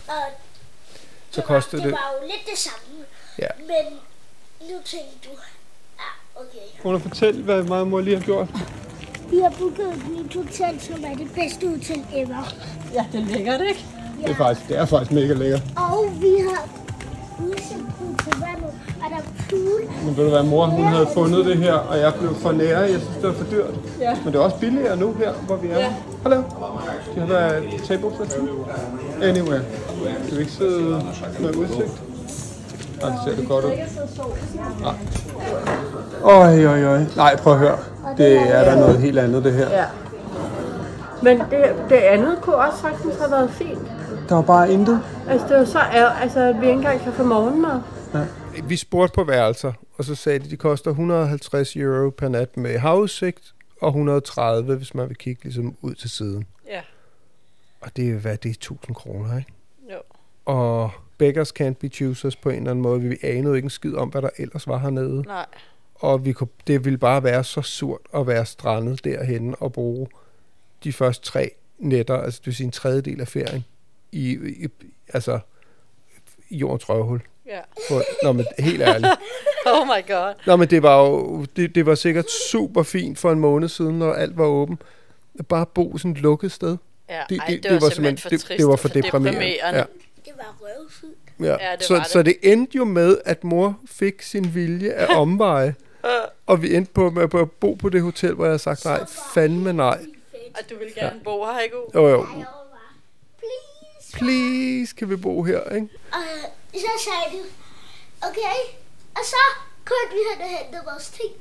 [1.32, 1.91] så det, var, kostede det det...
[1.91, 3.06] var jo lidt det samme.
[3.39, 3.48] Ja.
[3.60, 4.00] Men
[4.70, 5.32] nu tænkte du,
[6.00, 6.82] ja, okay.
[6.82, 8.48] Kunne du fortælle, hvad mig og mor lige har gjort?
[9.30, 12.54] Vi har booket et nyt hotel, som er det bedste hotel ever.
[12.94, 13.86] ja, det er lækkert, ikke?
[14.21, 15.63] Det er faktisk, det er faktisk mega lækkert.
[15.75, 16.67] Og vi har
[17.47, 18.71] udsigt ud til vandet,
[19.03, 19.81] og der er pool.
[20.05, 22.79] Men ved du hvad, mor hun havde fundet det her, og jeg blev for nære.
[22.79, 23.75] Jeg synes, det var for dyrt.
[23.99, 24.15] Ja.
[24.23, 25.79] Men det er også billigere nu her, hvor vi er.
[25.79, 25.93] Ja.
[26.23, 26.41] Hallo.
[27.17, 28.47] You have a table for two?
[29.21, 29.62] Anywhere.
[30.27, 31.03] Kan vi ikke sidde
[31.39, 32.01] med udsigt?
[33.01, 33.71] Nej, det ser det godt ud.
[34.81, 34.93] Nej.
[36.23, 37.03] Øj, øj, øj.
[37.15, 37.77] Nej, prøv at høre.
[38.17, 39.69] Det er der noget helt andet, det her.
[39.69, 39.86] Ja.
[41.23, 43.91] Men det, det andet kunne også sagtens have været fint.
[44.32, 45.00] Der var bare intet.
[45.28, 47.82] Altså, det var så er, altså, at vi ikke engang kan få morgenmad.
[48.63, 52.58] Vi spurgte på værelser, og så sagde de, at de koster 150 euro per nat
[52.58, 56.46] med havudsigt, og 130, hvis man vil kigge ligesom ud til siden.
[56.67, 56.82] Ja.
[57.82, 59.54] Og det er, hvad det er 1000 kroner, ikke?
[59.91, 59.98] Jo.
[60.46, 63.02] Og beggars can't be choosers på en eller anden måde.
[63.02, 65.22] Vi anede ikke en skid om, hvad der ellers var hernede.
[65.22, 65.46] Nej.
[65.96, 70.08] Og vi kunne, det ville bare være så surt at være strandet derhenne og bruge
[70.84, 73.65] de første tre nætter, altså det vil sige en tredjedel af ferien,
[74.12, 74.32] i,
[74.63, 74.67] i
[75.13, 75.39] altså
[76.50, 77.21] i jordens røvhul.
[77.45, 77.60] Ja.
[77.89, 79.08] For, nå, men helt ærligt.
[79.65, 80.34] Oh my god.
[80.47, 84.00] Nå, men det var jo, det, det var sikkert super fint for en måned siden,
[84.00, 84.82] når alt var åbent.
[85.50, 86.78] Bare bo sådan et lukket sted.
[87.10, 88.80] Ja, Det- ej, det- det, det var, var simpelthen for det- trist det var og
[88.80, 89.30] for deprimerende.
[89.32, 89.80] deprimerende.
[89.80, 89.84] Ja.
[90.26, 91.10] Det var røvsygt.
[91.39, 92.26] Ja, Ja, det så, var så det.
[92.26, 95.76] det endte jo med, at mor fik sin vilje af omveje.
[96.45, 99.06] og vi endte på, med at bo på det hotel, hvor jeg havde sagt, nej,
[99.34, 100.00] fandme nej.
[100.54, 101.76] Og du ville gerne bo her, ikke?
[101.95, 102.26] Jo, jo.
[104.21, 104.95] Please.
[104.95, 105.88] Kan vi bo her, ikke?
[106.12, 106.23] Og
[106.73, 107.41] så sagde de,
[108.27, 108.57] okay.
[109.15, 109.41] Og så
[109.86, 111.31] kørte vi hen og hentede vores ting.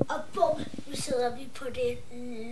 [0.00, 1.98] Og bum, nu sidder vi på det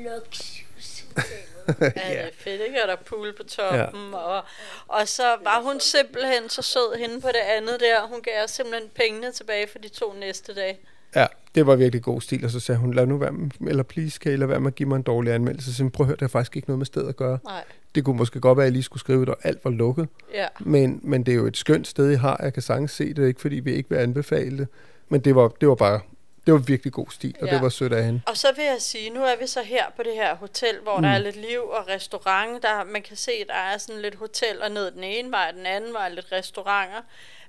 [0.04, 1.24] luksushotel.
[1.80, 2.82] Ja, det er fedt, ikke?
[2.82, 4.10] Og der er pool på toppen.
[4.12, 4.16] Ja.
[4.16, 4.44] Og,
[4.88, 8.06] og så var hun simpelthen så sød hende på det andet der.
[8.06, 10.78] Hun gav os simpelthen pengene tilbage for de to næste dage.
[11.14, 12.44] Ja, det var virkelig god stil.
[12.44, 14.70] Og så sagde hun, lad nu være med, eller please, kan I lade være med
[14.70, 15.70] at give mig en dårlig anmeldelse.
[15.70, 17.38] Så sagde hun, prøv at høre, det har faktisk ikke noget med stedet at gøre.
[17.44, 17.64] Nej.
[17.94, 20.08] Det kunne måske godt være, at jeg lige skulle skrive det, og alt var lukket.
[20.34, 20.46] Ja.
[20.60, 22.40] Men, men det er jo et skønt sted, I har.
[22.42, 24.68] Jeg kan sagtens se det, ikke fordi vi ikke vil anbefale det.
[25.08, 26.00] Men det var, det var bare,
[26.46, 27.54] det var virkelig god stil, og Ja.
[27.54, 28.20] det var sødt af hende.
[28.26, 30.96] Og så vil jeg sige, nu er vi så her på det her hotel, hvor
[30.96, 31.02] mm.
[31.02, 32.62] der er lidt liv og restaurant.
[32.62, 35.66] Der, man kan se, der er sådan lidt hotel og ned den ene vej, den
[35.66, 37.00] anden vej lidt restauranter.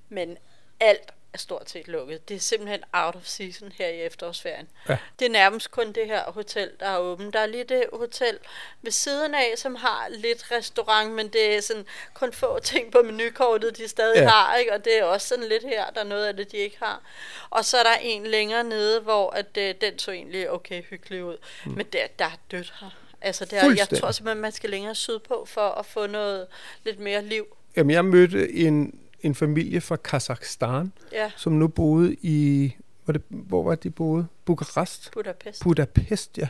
[0.09, 0.37] Men
[0.79, 2.29] alt er stort set lukket.
[2.29, 4.67] Det er simpelthen out of season her i efterårsferien.
[4.89, 4.97] Ja.
[5.19, 7.33] Det er nærmest kun det her hotel, der er åbent.
[7.33, 8.37] Der er lige det hotel
[8.81, 13.01] ved siden af, som har lidt restaurant, men det er sådan kun få ting på
[13.01, 14.29] menukortet, de stadig Ja.
[14.29, 14.73] har, ikke?
[14.73, 17.01] og det er også sådan lidt her, der er noget af det, de ikke har.
[17.49, 21.23] Og så er der en længere nede, hvor at, øh, den så egentlig okay hyggelig
[21.23, 21.71] ud, mm.
[21.71, 22.89] men der, der er dødt her.
[23.21, 26.47] Altså, der, jeg tror simpelthen, man skal længere sydpå for at få noget
[26.83, 27.45] lidt mere liv.
[27.75, 32.71] Jamen, jeg mødte en, en familie fra Kazakhstan, Ja, som nu boede i,
[33.05, 34.25] hvor, det, hvor var de boede?
[34.45, 35.11] Bukarest?
[35.13, 35.61] Budapest.
[35.63, 36.47] Budapest, ja.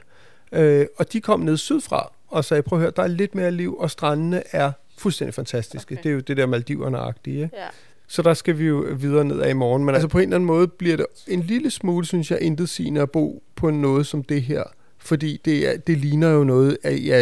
[0.51, 3.51] Øh, og de kom ned sydfra og sagde, prøv at høre, der er lidt mere
[3.51, 5.93] liv, og strandene er fuldstændig fantastiske.
[5.95, 6.03] Okay.
[6.03, 7.49] Det er jo det der Maldiverne-agtige?
[7.53, 7.67] Ja.
[8.07, 9.85] Så der skal vi jo videre ned af i morgen.
[9.85, 12.69] Men altså på en eller anden måde bliver det en lille smule, synes jeg, intet
[12.69, 14.63] sigende at bo på noget som det her.
[14.97, 17.17] Fordi det, er, det ligner jo noget af ja,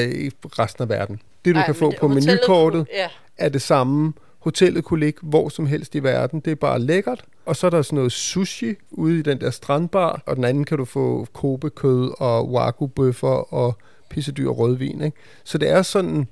[0.60, 1.22] resten af verden.
[1.46, 4.13] Det du Ej, kan få det- på menukortet kunne- Ja, er det samme.
[4.44, 6.40] Hotellet kunne ligge hvor som helst i verden.
[6.40, 7.26] Det er bare lækkert.
[7.46, 10.24] Og så er der sådan noget sushi ude i den der strandbar.
[10.26, 13.78] Og den anden kan du få kobekød og wagyu-bøffer og
[14.10, 15.02] pissedyr og rødvin.
[15.02, 15.18] Ikke?
[15.44, 16.28] Så det er sådan,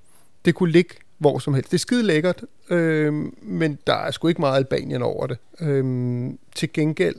[0.46, 1.72] det kunne ligge hvor som helst.
[1.72, 5.38] Det er skide lækkert, øhm, men der er sgu ikke meget Albanien over det.
[5.60, 7.16] Øhm, til gengæld,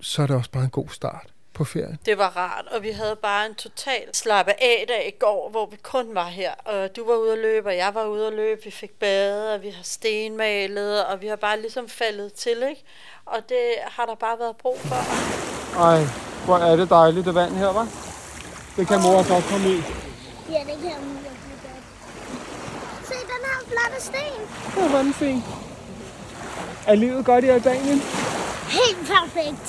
[0.00, 1.98] så er det også bare en god start på ferien.
[2.06, 5.66] det var rart, og vi havde bare en total slappe af dag i går, hvor
[5.66, 6.52] vi kun var her.
[6.64, 8.60] Og du var ude at løbe, og jeg var ude at løbe.
[8.64, 12.84] Vi fik bade, og vi har stenmalet, og vi har bare ligesom faldet til, ikke?
[13.26, 15.00] Og det har der bare været brug for.
[15.84, 16.00] Ej,
[16.44, 17.88] hvor er det dejligt, det vand her, var.
[18.76, 19.82] Det kan mor også komme i.
[20.54, 21.84] Ja, det kan hun virkelig godt.
[23.08, 24.40] Se, den her flotte sten.
[24.76, 25.42] Ja, hvor er den fin.
[26.86, 28.00] Er livet godt i Albanien?
[28.68, 29.68] Helt perfekt.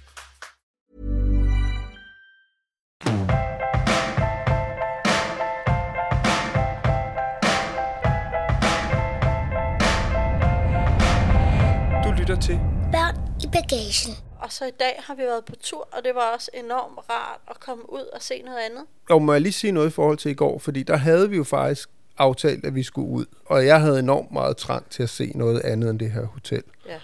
[12.31, 12.59] Lytter til
[12.91, 14.13] Børn i bagagen.
[14.39, 17.39] Og så i dag har vi været på tur, og det var også enormt rart
[17.49, 18.83] at komme ud og se noget andet.
[19.09, 21.37] Og må jeg lige sige noget i forhold til i går, fordi der havde vi
[21.37, 23.25] jo faktisk aftalt, at vi skulle ud.
[23.45, 26.63] Og jeg havde enormt meget trang til at se noget andet end det her hotel.
[26.87, 26.97] Ja.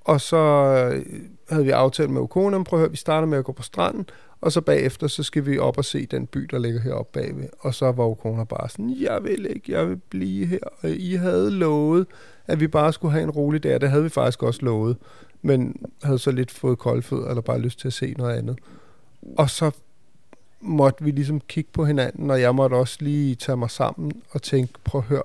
[0.00, 1.06] Og så øh,
[1.50, 4.10] havde vi aftalt med Okonam, prøv at høre, vi starter med at gå på stranden,
[4.40, 7.48] og så bagefter, så skal vi op og se den by, der ligger heroppe bagved.
[7.60, 10.58] Og så var Okona bare sådan, jeg vil ikke, jeg vil blive her.
[10.82, 12.06] Og I havde lovet,
[12.48, 13.80] at vi bare skulle have en rolig dag.
[13.80, 14.96] Det havde vi faktisk også lovet,
[15.42, 18.58] men havde så lidt fået koldfødder, eller bare lyst til at se noget andet.
[19.36, 19.70] Og så
[20.60, 24.42] måtte vi ligesom kigge på hinanden, og jeg måtte også lige tage mig sammen og
[24.42, 25.22] tænke, prøv at høre,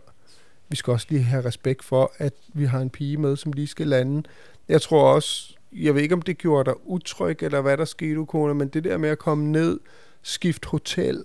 [0.70, 3.68] vi skal også lige have respekt for, at vi har en pige med, som lige
[3.68, 4.24] skal lande.
[4.68, 8.20] Jeg tror også, jeg ved ikke, om det gjorde dig utryg, eller hvad der skete,
[8.20, 9.80] Ukona, men det der med at komme ned,
[10.22, 11.24] skifte hotel,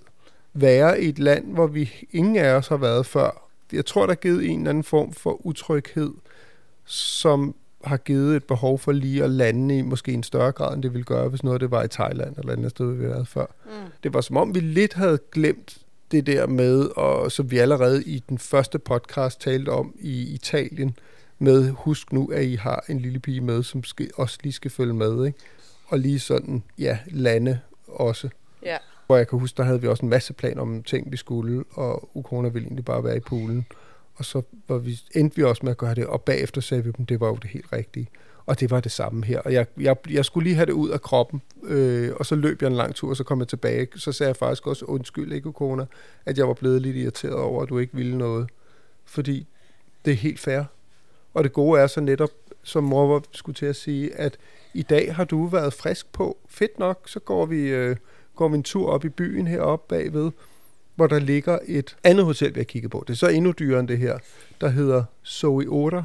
[0.53, 3.48] være i et land, hvor vi ingen af os har været før.
[3.73, 6.11] Jeg tror, der er givet en eller anden form for utryghed,
[6.85, 10.83] som har givet et behov for lige at lande i måske en større grad, end
[10.83, 13.13] det ville gøre, hvis noget det var i Thailand eller et andet sted, vi havde
[13.13, 13.45] været før.
[13.65, 13.71] Mm.
[14.03, 15.77] Det var som om, vi lidt havde glemt
[16.11, 20.95] det der med, og som vi allerede i den første podcast talte om i Italien,
[21.39, 24.71] med husk nu, at I har en lille pige med, som skal, også lige skal
[24.71, 25.39] følge med, ikke?
[25.87, 28.29] Og lige sådan, ja, lande også.
[28.63, 28.77] Ja.
[29.09, 31.63] Hvor jeg kan huske, der havde vi også en masse planer om ting, vi skulle,
[31.71, 33.65] og Ukona ville egentlig bare være i poolen.
[34.15, 36.91] Og så var vi, endte vi også med at gøre det, og bagefter sagde vi
[36.97, 38.09] dem, det var jo det helt rigtige.
[38.45, 39.39] Og det var det samme her.
[39.39, 42.61] Og jeg, jeg, jeg skulle lige have det ud af kroppen, øh, og så løb
[42.61, 43.87] jeg en lang tur, og så kom jeg tilbage.
[43.95, 45.85] Så sagde jeg faktisk også, undskyld ikke, Ukona,
[46.25, 48.49] at jeg var blevet lidt irriteret over, at du ikke ville noget.
[49.05, 49.47] Fordi
[50.05, 50.63] det er helt fair.
[51.33, 52.31] Og det gode er så netop,
[52.63, 54.37] som mor var, skulle til at sige, at
[54.73, 56.37] i dag har du været frisk på.
[56.47, 57.95] Fedt nok, så går vi, øh,
[58.39, 60.31] går vi en tur op i byen heroppe bagved,
[60.95, 63.03] hvor der ligger et andet hotel, vi har kigget på.
[63.07, 64.17] Det er så endnu dyrere end det her,
[64.61, 66.03] der hedder Zoe Otter.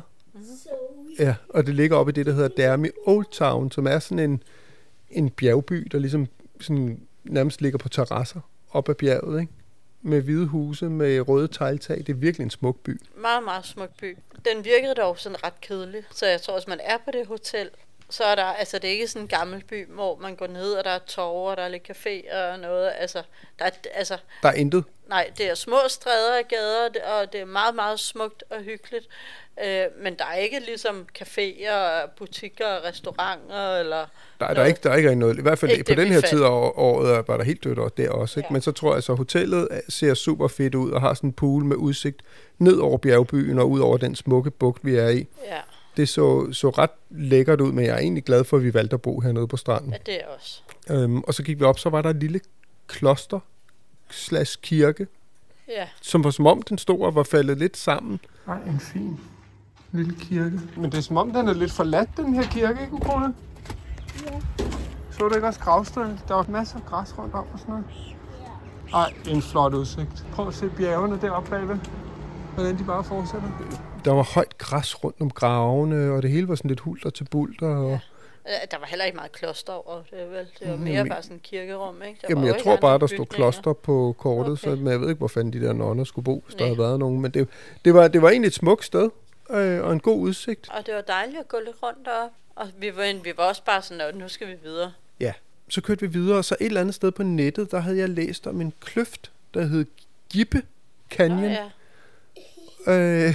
[1.19, 4.31] Ja, og det ligger oppe i det, der hedder Dermy Old Town, som er sådan
[4.31, 4.43] en,
[5.11, 6.27] en bjergby, der ligesom
[6.61, 9.53] sådan nærmest ligger på terrasser op ad bjerget, ikke?
[10.03, 11.99] Med hvide huse, med røde tegltag.
[11.99, 13.01] Det er virkelig en smuk by.
[13.17, 14.17] Meget, meget smuk by.
[14.45, 17.71] Den virkede dog sådan ret kedelig, så jeg tror, hvis man er på det hotel,
[18.15, 20.73] så er der, altså det er ikke sådan en gammel by, hvor man går ned,
[20.73, 23.23] og der er torve, og der er lidt café og noget, altså,
[23.59, 24.85] der er, altså, Der er intet.
[25.09, 29.07] nej, det er små stræder og gader, og det er meget, meget smukt og hyggeligt,
[29.65, 34.07] øh, men der er ikke ligesom caféer, og butikker og restauranter, eller
[34.41, 35.39] Der, der, er ikke, der er ikke noget.
[35.39, 37.65] I hvert fald Ikke på det, den her tid af år- året var der helt
[37.65, 38.41] dødt og der også.
[38.41, 38.47] Ikke?
[38.51, 38.53] Ja.
[38.53, 41.65] Men så tror jeg, så hotellet ser super fedt ud og har sådan en pool
[41.65, 42.23] med udsigt
[42.59, 45.27] ned over bjergbyen og ud over den smukke bugt, vi er i.
[45.45, 45.59] ja,
[45.97, 48.95] Det så, så ret lækkert ud, men jeg er egentlig glad for, at vi valgte
[48.95, 49.93] at bo hernede på stranden.
[49.93, 50.63] ja, det er også.
[50.91, 52.41] Øhm, og så gik vi op, så var der et lille
[52.87, 53.41] kloster
[54.11, 55.07] slash kirke,
[55.69, 58.21] Ja, som var som om den stod og var faldet lidt sammen.
[58.47, 59.21] Nej, en fin
[59.93, 60.61] lille kirke.
[60.77, 63.35] Men det er som om, den er lidt forladt, den her kirke, ikke, Ukone?
[64.27, 64.41] Ja.
[65.11, 66.21] Så du ikke også gravstedet?
[66.29, 67.87] Der var masser af græs rundt om og sådan noget.
[68.95, 70.27] Ej, en flot udsigt.
[70.33, 71.77] Prøv at se bjergene deroppe bagved.
[72.55, 73.49] Hvordan de bare fortsætter.
[74.05, 77.25] Der var højt græs rundt om gravene, og det hele var sådan lidt hulter til
[77.25, 77.67] bulter.
[77.77, 77.93] Og...
[78.47, 80.47] Øh, der var heller ikke meget kloster over det, vel?
[80.61, 82.19] Det var Mm, mere jamen- bare sådan en kirkerum, ikke?
[82.23, 84.63] Der Jamen, jeg tror bare, der stod kloster på kortet, okay.
[84.71, 86.79] så men jeg ved ikke, hvor fanden de der nonner skulle bo, hvis der havde
[86.79, 87.21] været nogen.
[87.21, 87.49] Men det,
[87.85, 89.11] det, var, det var egentlig et smukt sted,
[89.51, 90.69] øh, og en god udsigt.
[90.71, 92.37] Og det var dejligt at gå lidt rundt deroppe.
[92.57, 94.93] Og vi var, vi var også bare sådan, at nu skal vi videre.
[95.21, 95.33] Ja.
[95.69, 98.09] Så kørte vi videre, og så et eller andet sted på nettet, der havde jeg
[98.09, 99.85] læst om en kløft, der hed
[100.33, 100.63] Gippe
[101.11, 101.71] Canyon, ja.
[102.87, 103.27] ja.
[103.29, 103.35] øh,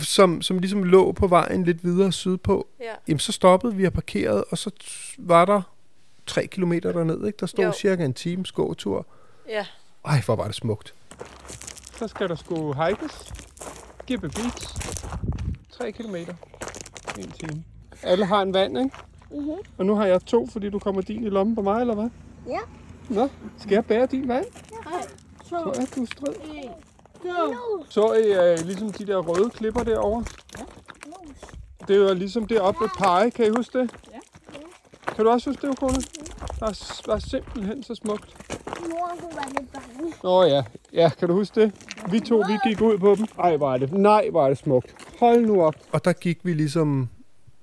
[0.00, 2.66] som, som ligesom lå på vejen lidt videre sydpå.
[2.80, 2.92] Ja.
[3.08, 4.70] Jamen, så stoppede vi og parkerede, og så
[5.18, 5.62] var der
[6.26, 7.36] tre kilometer derned, ikke?
[7.40, 7.72] Der stod Jo.
[7.72, 9.06] cirka en times gåtur.
[9.48, 9.66] Ja.
[10.04, 10.94] Ej, hvor var det smukt.
[11.98, 13.32] Så skal der sgu hikes.
[14.06, 14.76] Gippe Beach.
[15.70, 16.34] 3 kilometer.
[17.18, 17.64] En time.
[18.02, 18.90] Alle har en vand, ikke?
[19.30, 19.50] Mhm.
[19.78, 22.08] Og nu har jeg to, fordi du kommer din i lommen på mig, eller hvad?
[22.48, 22.58] Ja.
[23.08, 24.44] Nå, skal jeg bære din vand?
[24.84, 25.02] Nej.
[25.44, 26.34] Så er du strid.
[27.88, 30.24] Så I uh, ligesom de der røde klipper derovre?
[31.88, 33.90] Det er jo ligesom det oppe ved Pege, kan I huske det?
[34.12, 34.18] Ja.
[35.14, 35.94] Kan du også huske det, Kone?
[36.60, 38.36] Der er, der er simpelthen så smukt.
[38.80, 40.14] Mor, hun var lidt bange.
[40.24, 40.62] Åh oh, ja.
[40.92, 41.72] Ja, kan du huske det?
[42.10, 43.26] Vi to, vi gik ud på dem.
[43.38, 43.92] Ej, var det.
[43.92, 44.94] Nej, var det smukt.
[45.20, 45.74] Hold nu op.
[45.92, 47.08] Og der gik vi ligesom,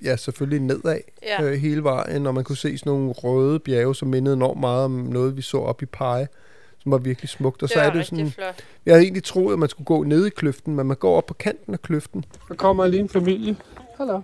[0.03, 1.43] ja, selvfølgelig nedad Ja.
[1.43, 4.85] øh, hele vejen, og man kunne se sådan nogle røde bjerge, som mindede enormt meget
[4.85, 6.27] om noget, vi så op i Pege,
[6.83, 7.63] som var virkelig smukt.
[7.63, 8.63] Og Det så er det sådan, flot.
[8.85, 11.25] jeg havde egentlig troet, at man skulle gå ned i kløften, men man går op
[11.25, 12.25] på kanten af kløften.
[12.49, 13.55] Der kommer lige en familie.
[13.97, 14.21] Hello.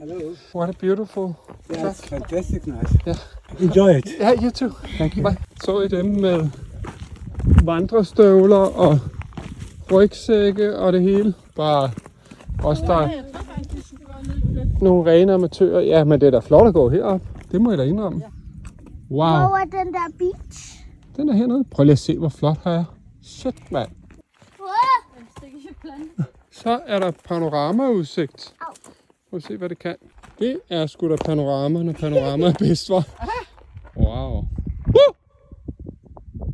[0.00, 0.20] Hello.
[0.54, 1.34] What a beautiful.
[1.74, 2.98] Yeah, it's fantastic nice.
[3.08, 3.16] Yeah.
[3.60, 4.06] Enjoy it.
[4.20, 4.70] Ja, you too.
[4.96, 5.22] Thank you.
[5.28, 5.36] Bye.
[5.64, 6.48] Så I dem med
[7.64, 8.98] vandrestøvler og
[9.92, 11.34] rygsække og det hele.
[11.56, 11.90] Bare
[12.64, 13.10] os, der er
[14.80, 15.80] nogle rene amatører.
[15.80, 17.20] Ja, men det er da flot at gå herop.
[17.52, 18.22] Det må jeg da indrømme.
[19.10, 20.71] Wow, Hvor er den der beach?
[21.16, 21.64] Den er hernede.
[21.64, 22.84] Prøv lige at se, hvor flot her er.
[23.22, 23.90] Shit, mand.
[26.50, 28.54] Så er der panoramaudsigt.
[29.30, 29.96] Prøv at se, hvad det kan.
[30.38, 33.08] Det er sgu da panorama, når panorama er bedst, var.
[33.96, 34.36] Wow.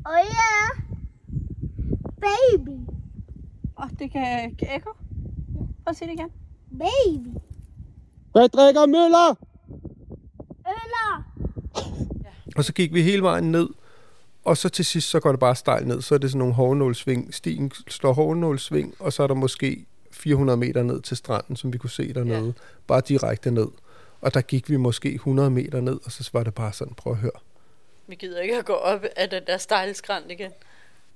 [0.06, 0.82] Åh oh, ja.
[2.20, 2.70] Baby.
[3.78, 4.90] Åh, oh, det kan ekko.
[5.84, 6.30] Prøv at sige det igen.
[6.78, 7.28] Baby.
[8.32, 9.34] Hvad drikker Møller?
[10.68, 11.24] Øller.
[12.56, 13.68] Og så gik vi hele vejen ned,
[14.48, 16.02] og så til sidst, så går det bare stejlt ned.
[16.02, 17.34] Så er det sådan nogle hårnålsving.
[17.34, 21.78] Stien slår hårnålsving, og så er der måske 400 meter ned til stranden, som vi
[21.78, 22.46] kunne se dernede.
[22.46, 22.52] Ja.
[22.86, 23.68] Bare direkte ned.
[24.20, 27.12] Og der gik vi måske 100 meter ned, og så var det bare sådan, prøv
[27.12, 27.30] at høre.
[28.06, 30.50] Vi gider ikke at gå op af den der stejle skrant igen.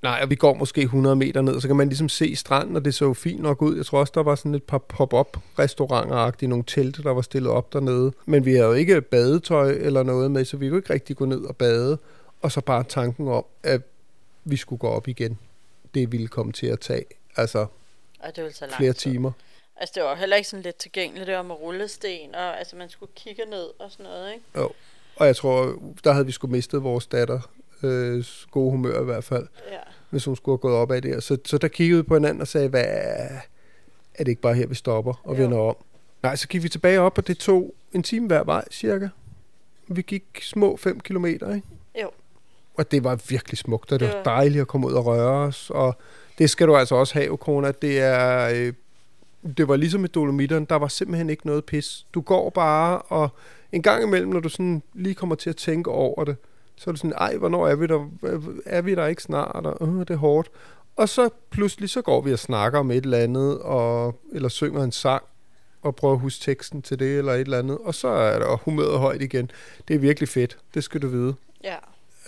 [0.02, 2.84] Nej, og vi går måske 100 meter ned, så kan man ligesom se stranden, og
[2.84, 3.76] det så jo fint nok ud.
[3.76, 7.50] Jeg tror også, der var sådan et par pop-up restauranter nogle telte, der var stillet
[7.50, 8.12] op dernede.
[8.26, 11.24] Men vi havde jo ikke badetøj eller noget med, så vi kunne ikke rigtig gå
[11.24, 11.98] ned og bade.
[12.42, 13.80] Og så bare tanken om, at
[14.44, 15.38] vi skulle gå op igen.
[15.94, 17.04] Det ville komme til at tage
[17.36, 17.66] altså
[18.22, 19.32] Ej, det ville så lang flere timer.
[19.76, 21.26] Altså, det var heller ikke sådan lidt tilgængeligt.
[21.26, 24.44] Det var med rullesten, og altså, man skulle kigge ned og sådan noget, ikke?
[24.56, 24.70] Jo.
[25.16, 27.40] Og jeg tror, der havde vi sgu mistet vores datter
[27.82, 29.78] øh, gode humør i hvert fald, Ja.
[30.10, 31.22] hvis hun skulle have gået op af det.
[31.22, 32.84] Så, så der kiggede vi på hinanden og sagde, hvad
[34.14, 35.42] er det ikke bare her, vi stopper og Jo.
[35.42, 35.76] vender om?
[36.22, 39.08] Nej, så gik vi tilbage op, og det tog en time hver vej cirka.
[39.88, 41.66] Vi gik små 5 kilometer, ikke?
[42.02, 42.10] Jo.
[42.74, 45.70] Og det var virkelig smukt, og det, var- dejligt at komme ud og røre os.
[45.74, 45.96] Og
[46.38, 47.72] det skal du altså også have, Kona.
[47.82, 48.50] Det er...
[48.54, 48.72] Øh,
[49.56, 52.06] det var ligesom med Dolomitterne, der var simpelthen ikke noget pis.
[52.14, 53.28] Du går bare, og
[53.72, 56.36] en gang imellem, når du sådan lige kommer til at tænke over det,
[56.76, 58.08] så er du sådan, ej, hvornår er vi der?
[58.66, 59.66] Er vi der ikke snart?
[59.66, 60.50] Og, øh, det er hårdt.
[60.96, 64.82] Og så pludselig, så går vi og snakker om et eller andet, og, eller synger
[64.84, 65.22] en sang,
[65.82, 67.78] og prøver at huske teksten til det, eller et eller andet.
[67.84, 69.50] Og så er der humøret højt igen.
[69.88, 71.34] Det er virkelig fedt, det skal du vide.
[71.64, 71.76] Ja,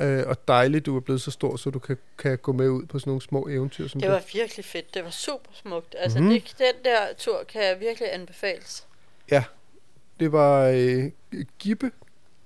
[0.00, 2.86] Øh, og dejligt, du er blevet så stor, så du kan, kan gå med ud
[2.86, 4.94] på sådan nogle små eventyr som det var virkelig fedt.
[4.94, 5.94] Det var super smukt.
[5.98, 6.34] Altså, mm-hmm.
[6.34, 8.86] det, den der tur kan virkelig anbefales.
[9.30, 9.44] Ja,
[10.20, 11.10] det var øh,
[11.58, 11.90] Gippe,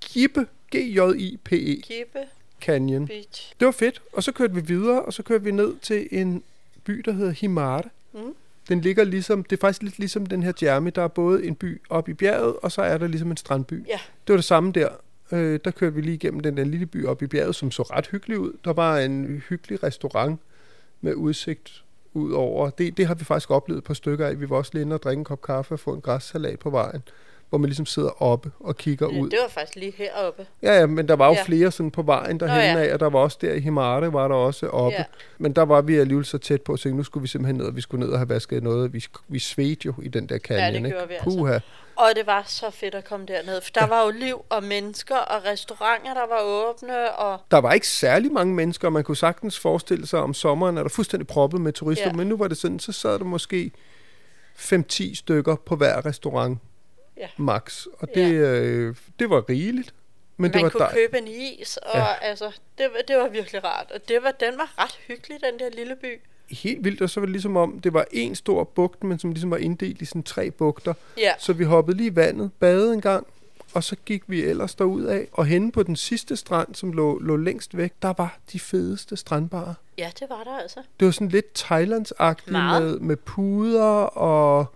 [0.01, 2.21] Gippe, G-J-I-P-E, Kippe
[2.61, 3.07] Canyon.
[3.07, 3.55] Beach.
[3.61, 6.43] Det var fedt, og så kørte vi videre, og så kørte vi ned til en
[6.85, 7.83] by, der hedder Himare.
[8.13, 8.35] Mm.
[8.69, 11.55] Den ligger ligesom, det er faktisk lidt ligesom den her Jeremy, der er både en
[11.55, 13.87] by op i bjerget, og så er der ligesom en strandby.
[13.89, 13.99] Ja.
[14.27, 14.89] Det var det samme der.
[15.33, 17.83] Øh, der kørte vi lige igennem den der lille by op i bjerget, som så
[17.83, 18.53] ret hyggelig ud.
[18.65, 20.41] Der var en hyggelig restaurant
[21.01, 22.71] med udsigt ud over.
[22.71, 24.41] Det, det har vi faktisk oplevet på stykker af.
[24.41, 26.71] Vi var også lige inde og drikke en kop kaffe og få en græssalat på
[26.71, 27.03] vejen,
[27.49, 29.31] hvor man ligesom sidder oppe og kigger Ja, ud.
[29.31, 30.47] det var faktisk lige heroppe.
[30.63, 31.39] Ja, ja, men der var jo Ja.
[31.39, 31.45] ja.
[31.45, 32.85] flere sådan på vejen derhen ja.
[32.89, 34.97] af, og der var også der i Himare, var der også oppe.
[34.99, 35.05] Ja.
[35.39, 37.77] Men der var vi alligevel så tæt på, så nu skulle vi simpelthen ned, og
[37.77, 38.93] vi skulle ned og have vasket noget.
[38.93, 41.09] Vi, vi svedte jo i den der canyon, det ikke?
[41.09, 41.25] vi altså.
[41.39, 41.59] Puha.
[41.97, 45.17] Og det var så fedt at komme derned, for der var jo liv og mennesker
[45.17, 49.17] og restauranter, der var åbne, og Der var ikke særlig mange mennesker, og man kunne
[49.17, 52.13] sagtens forestille sig, om sommeren er der fuldstændig proppet med turister, Ja.
[52.13, 53.71] men nu var det sådan, så sad der måske
[54.57, 56.59] 5-10 stykker på hver restaurant,
[57.19, 57.29] Ja.
[57.37, 57.87] max.
[57.99, 59.95] Og det, øh, det var rigeligt.
[60.37, 62.05] Men man det var kunne dej- købe en is, og ja.
[62.05, 62.15] Ja.
[62.21, 62.45] altså,
[62.79, 63.91] det, var- det var virkelig rart.
[63.95, 66.21] Og det var, den var ret hyggelig, den der lille by.
[66.51, 69.31] helt vildt, og så var det ligesom om, det var en stor bugt, men som
[69.31, 70.95] ligesom var inddelt i sådan tre bugter.
[71.19, 71.33] Ja.
[71.39, 73.27] Så vi hoppede lige i vandet, badede en gang,
[73.75, 75.29] og så gik vi ellers derud af.
[75.33, 79.17] Og henne på den sidste strand, som lå, lå længst væk, der var de fedeste
[79.17, 79.75] strandbarer.
[79.99, 80.81] Ja, det var der altså.
[81.01, 84.67] Det var sådan lidt Thailandsagtigt med, med puder og,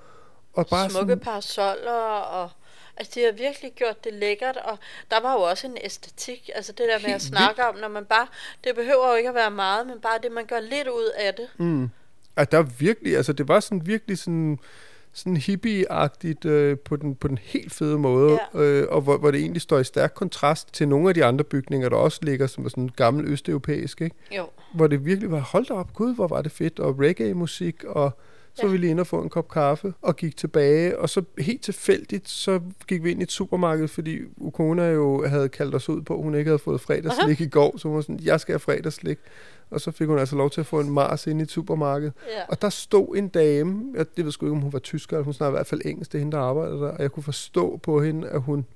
[0.55, 1.21] og bare Smukke sådan...
[1.21, 2.51] parasoller, og
[2.97, 4.79] altså, de har virkelig gjort det lækkert, og
[5.11, 8.05] der var jo også en æstetik, altså det der med at snakke om, når man
[8.05, 8.27] bare,
[8.65, 11.35] det behøver jo ikke at være meget, men bare det, man gør lidt ud af
[11.35, 11.47] det.
[11.59, 11.91] Mm.
[12.37, 14.59] At der virkelig, altså det var sådan virkelig sådan,
[15.13, 18.61] sådan hippie-agtigt øh, på, den, på den helt fede måde, Ja.
[18.61, 21.45] øh, og hvor, hvor det egentlig står i stærk kontrast til nogle af de andre
[21.45, 24.17] bygninger, der også ligger, som er sådan gammel østeuropæisk, ikke?
[24.37, 24.47] Jo.
[24.75, 28.19] hvor det virkelig var, hold da op, gud, hvor var det fedt, og reggae-musik, og
[28.55, 30.99] Så var vi lige inde og få en kop kaffe og gik tilbage.
[30.99, 35.49] Og så helt tilfældigt, så gik vi ind i et supermarked, fordi Ukona jo havde
[35.49, 37.79] kaldt os ud på, at hun ikke havde fået fredagslik i går.
[37.79, 39.19] Så hun var sådan, jeg skal have fredagslik.
[39.71, 42.11] Og så fik hun altså lov til at få en Mars ind i et supermarked.
[42.29, 42.43] Ja.
[42.49, 45.25] Og der stod en dame, jeg det ved sgu ikke, om hun var tysker, eller
[45.25, 46.89] hun snakkede i hvert fald engelsk, det er hende, der arbejdede der.
[46.89, 48.67] Og jeg kunne forstå på hende, at hun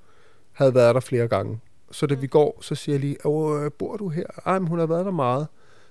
[0.52, 1.60] havde været der flere gange.
[1.90, 4.26] Så da vi går, så siger jeg lige, Åh, bor du her?
[4.46, 5.46] Ej, men hun har været der meget.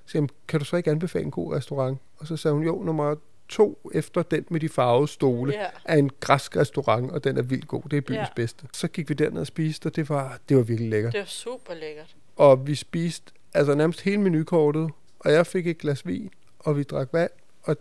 [0.06, 1.98] Så siger kan du så ikke anbefale en god restaurant?
[2.18, 3.16] Og så sagde hun, jo, nummer
[3.50, 5.66] to efter den med de farvede stole Ja.
[5.86, 7.82] er en græsk restaurant, og den er vildt god.
[7.91, 8.26] Det er byens Ja.
[8.36, 8.66] bedste.
[8.74, 11.14] Så gik vi derned og spiste, og det var, det var virkelig lækkert.
[11.14, 12.16] Det var super lækkert.
[12.36, 14.89] Og vi spiste altså nærmest hele menukortet,
[15.20, 16.30] og jeg fik et glas vin,
[16.60, 17.32] og vi drak vand,
[17.64, 17.78] og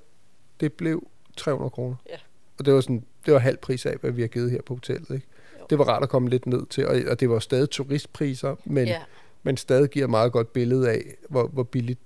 [0.61, 1.07] det blev
[1.37, 1.97] 300 kroner.
[2.11, 2.17] Ja.
[2.59, 4.75] Og det var sådan, det var halv pris af, hvad vi har givet her på
[4.75, 5.11] hotellet.
[5.11, 5.27] Ikke?
[5.71, 8.87] Det var rart at komme lidt ned til, og, og det var stadig turistpriser, men,
[8.87, 9.03] Ja.
[9.43, 12.01] men stadig giver et meget godt billede af, hvor, hvor billigt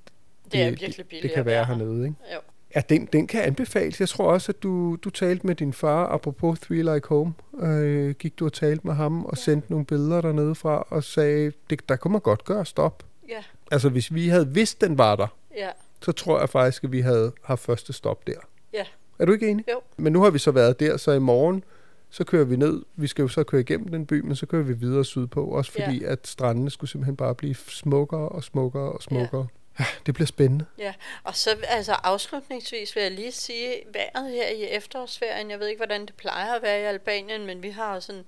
[0.53, 2.05] Det er virkelig billigt det kan være være hernede.
[2.07, 2.17] Ikke?
[2.35, 2.41] Jo.
[2.79, 4.01] Ja, den, den kan anbefales.
[4.01, 7.35] Jeg tror også, at du, du talte med din far, apropos Three Like Home.
[7.61, 11.53] Øh, gik du og talte med ham og sendte nogle billeder dernede fra og sagde,
[11.71, 13.05] det, der kunne man godt gøre stop.
[13.29, 15.27] Ja, Altså, hvis vi havde vidst, den var der,
[15.57, 15.69] ja,
[16.03, 18.41] så tror jeg faktisk, at vi havde haft første stop der.
[18.75, 18.85] ja.
[19.19, 19.65] Er du ikke enig?
[19.71, 19.81] Jo.
[19.97, 21.65] Men nu har vi så været der, så i morgen,
[22.11, 22.83] så kører vi ned.
[22.97, 25.45] Vi skal jo så køre igennem den by, men så kører vi videre sydpå.
[25.45, 26.13] Også fordi, ja.
[26.13, 29.41] at strandene skulle simpelthen bare blive smukkere og smukkere og smukkere.
[29.41, 29.58] Ja,
[30.07, 30.67] det bliver spændende.
[30.79, 35.67] Ja, og så altså afslutningsvis vil jeg lige sige, vejret her i efterårsferien, jeg ved
[35.67, 38.25] ikke, hvordan det plejer at være i Albanien, men vi har sådan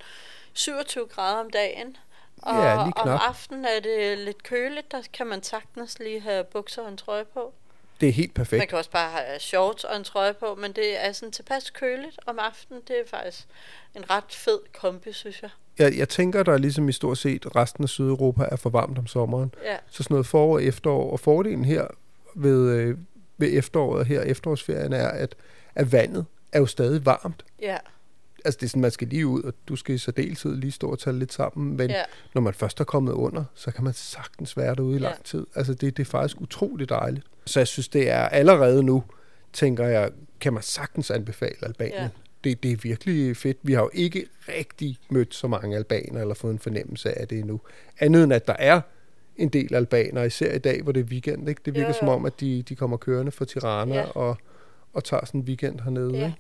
[0.53, 1.97] 27 grader om dagen.
[2.43, 3.21] Og Ja, lige om knap.
[3.29, 7.25] aftenen er det lidt køligt, der kan man sagtens lige have bukser og en trøje
[7.25, 7.55] på.
[8.01, 8.69] Det er helt Man perfekt.
[8.69, 12.21] kan også bare have shorts og en trøje på, men det er sådan tilpas køligt
[12.27, 12.83] om aftenen.
[12.89, 13.47] Det er faktisk
[13.95, 15.51] en ret fed kombi, synes jeg.
[15.79, 18.99] Jeg, jeg tænker, der er ligesom i stort set resten af Sydeuropa er for varmt
[18.99, 19.55] om sommeren.
[19.65, 19.77] Ja.
[19.91, 21.11] Så sådan noget forår og efterår.
[21.13, 21.87] Og fordelen her
[22.35, 22.99] ved, øh,
[23.39, 25.35] ved efteråret her, efterårsferien, er, at,
[25.75, 27.45] at vandet er jo stadig varmt.
[27.63, 27.77] Ja,
[28.45, 30.91] Altså det er sådan, man skal lige ud, og du skal i særdeleshed lige stå
[30.91, 31.77] og tage lidt sammen.
[31.77, 32.03] Men Ja.
[32.35, 35.09] når man først er kommet under, så kan man sagtens være derude i Ja.
[35.09, 35.47] lang tid.
[35.55, 37.27] Altså det, det er faktisk utroligt dejligt.
[37.47, 39.05] Så jeg synes, det er allerede nu,
[39.53, 40.11] tænker jeg,
[40.41, 41.95] kan man sagtens anbefale Albanien.
[42.01, 42.09] Ja.
[42.45, 43.59] Det, det er virkelig fedt.
[43.63, 47.39] Vi har jo ikke rigtig mødt så mange albaner, eller fået en fornemmelse af det
[47.39, 47.61] endnu.
[47.99, 48.81] Andet end, at der er
[49.37, 51.49] en del albanere, især i dag, hvor det er weekend.
[51.49, 51.61] Ikke?
[51.65, 52.15] Det virker Jo, som jo.
[52.15, 54.05] om, at de, de kommer kørende fra Tirana Ja.
[54.11, 54.37] og,
[54.93, 56.19] og tager sådan en weekend hernede.
[56.19, 56.27] Ja.
[56.27, 56.37] Ikke?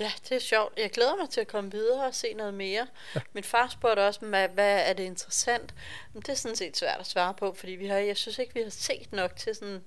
[0.00, 0.78] Ja, det er sjovt.
[0.78, 2.86] Jeg glæder mig til at komme videre og se noget mere.
[3.14, 3.20] Ja.
[3.34, 5.74] Min far spurgte også, hvad, hvad er det interessant?
[6.12, 8.54] Men det er sådan set svært at svare på, fordi vi har, jeg synes ikke,
[8.54, 9.80] vi har set nok til sådan,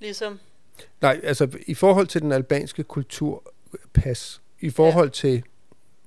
[0.00, 0.40] ligesom,
[1.00, 5.12] Nej, altså i forhold til den albanske kulturpas, i forhold ja.
[5.12, 5.42] til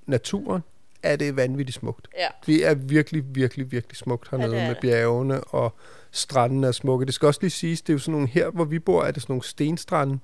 [0.05, 0.61] naturen,
[1.03, 2.07] er det vanvittigt smukt.
[2.17, 5.75] ja, Det er virkelig, virkelig, virkelig smukt hernede Ja, med bjergene, og
[6.11, 7.05] strandene er smukke.
[7.05, 9.11] Det skal også lige siges, det er jo sådan nogle, her hvor vi bor, er
[9.11, 10.19] det sådan nogle stenstrande,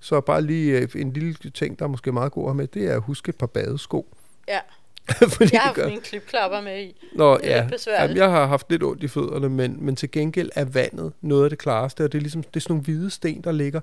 [0.00, 2.84] så bare lige øh, en lille ting, der er måske meget god at med, det
[2.86, 4.16] er at huske et par badesko.
[4.48, 4.58] ja.
[5.28, 7.08] Fordi Jeg har haft mine klipklapper med i.
[7.14, 7.68] Nå, Det er ja.
[7.70, 7.86] lidt.
[7.86, 11.44] Jamen, jeg har haft lidt ondt i fødderne, men, men til gengæld er vandet noget
[11.44, 13.80] af det klareste, og det er ligesom det er sådan nogle hvide sten, der ligger.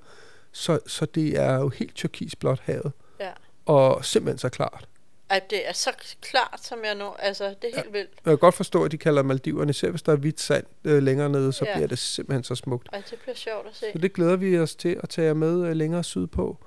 [0.52, 3.30] Så, så det er jo helt turkisblåt havet, Ja.
[3.66, 4.88] Og simpelthen så klart.
[5.30, 5.92] At det er så
[6.22, 8.10] klart, som jeg nu, altså, det er helt vildt.
[8.26, 11.04] Jeg kan godt forstå, at de kalder Maldiverne, især hvis der er hvidt sand øh,
[11.04, 11.74] længere nede, så Ja.
[11.76, 12.90] bliver det simpelthen så smukt.
[12.94, 13.86] Ej, det bliver sjovt at se.
[13.94, 16.58] Så det glæder vi os til at tage med øh, længere sydpå.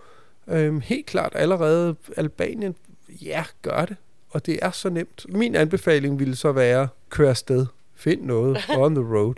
[0.46, 2.74] Øhm, helt klart allerede Albanien,
[3.08, 3.96] ja, gør det.
[4.30, 5.26] Og det er så nemt.
[5.28, 7.66] Min anbefaling ville så være, kør afsted.
[7.94, 9.34] Find noget on the road.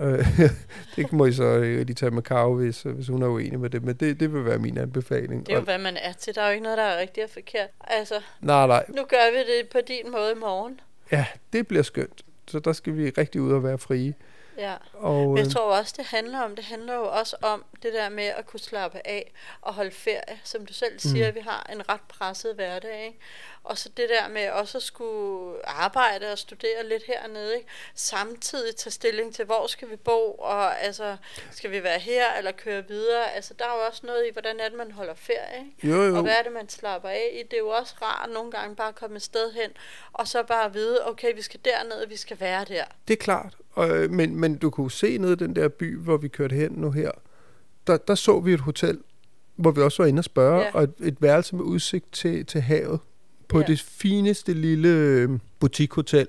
[0.00, 0.26] Øh,
[0.96, 3.60] det må I så øh, lige tage med Karo, hvis, øh, hvis hun er uenig
[3.60, 3.84] med det.
[3.84, 5.46] Men det, det vil være min anbefaling.
[5.46, 6.34] Det er jo, hvad man er til.
[6.34, 7.68] Der er jo ikke noget, der er rigtigt og forkert.
[7.80, 8.84] Altså, nej, nej.
[8.88, 10.80] nu gør vi det på din måde i morgen.
[11.12, 12.22] Ja, det bliver skønt.
[12.48, 14.14] Så der skal vi rigtig ud og være frie.
[14.58, 14.74] Ja.
[14.92, 17.92] Og, Men jeg øh, tror også, det handler om, det handler jo også om det
[17.92, 19.32] der med at kunne slappe af
[19.62, 20.40] og holde ferie.
[20.44, 21.34] Som du selv siger, Mm.
[21.34, 23.18] vi har en ret presset hverdag, ikke?
[23.64, 27.68] Og så det der med også at skulle arbejde og studere lidt hernede, ikke?
[27.94, 31.16] Samtidig tage stilling til, hvor skal vi bo, og altså,
[31.50, 33.32] skal vi være her eller køre videre?
[33.34, 35.88] Altså, der er jo også noget i, hvordan er det, man holder ferie, ikke?
[35.96, 36.16] Jo, jo.
[36.16, 37.42] Og hvad er det, man slapper af i?
[37.42, 39.70] Det er jo også rart nogle gange bare at komme et sted hen,
[40.12, 42.84] og så bare vide, okay, vi skal derned, og vi skal være der.
[43.08, 43.56] Det er klart.
[43.78, 46.72] Øh, men, men du kunne se ned i den der by, hvor vi kørte hen
[46.72, 47.10] nu her.
[47.86, 48.98] Der, der så vi et hotel,
[49.56, 50.70] hvor vi også var inde og spørge, Ja.
[50.74, 53.00] og et, et værelse med udsigt til, til havet.
[53.48, 53.64] På Ja.
[53.66, 55.30] det fineste lille øh,
[55.60, 56.28] butikhotel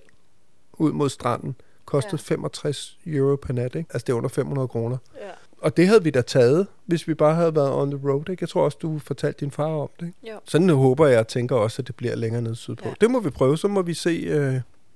[0.74, 1.56] ud mod stranden.
[1.86, 2.34] Kostede Ja.
[2.34, 2.36] ja.
[2.36, 3.90] 65 euro per nat, ikke?
[3.94, 4.98] Altså det er under 500 kroner.
[5.16, 5.30] Ja.
[5.58, 8.42] Og det havde vi da taget, hvis vi bare havde været on the road, ikke?
[8.44, 10.18] Jeg tror også, du fortalte din far om det, ikke?
[10.34, 10.40] Jo.
[10.46, 12.86] Sådan håber jeg og tænker også, at det bliver længere nede sydpå.
[12.90, 12.94] Ja.
[13.02, 14.56] Det må vi prøve, så må vi se, øh,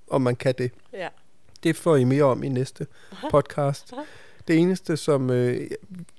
[0.09, 0.71] om man kan det.
[0.93, 1.07] Ja.
[1.63, 2.87] Det får I mere om i næste
[3.31, 3.93] podcast.
[4.47, 5.67] Det eneste, som øh,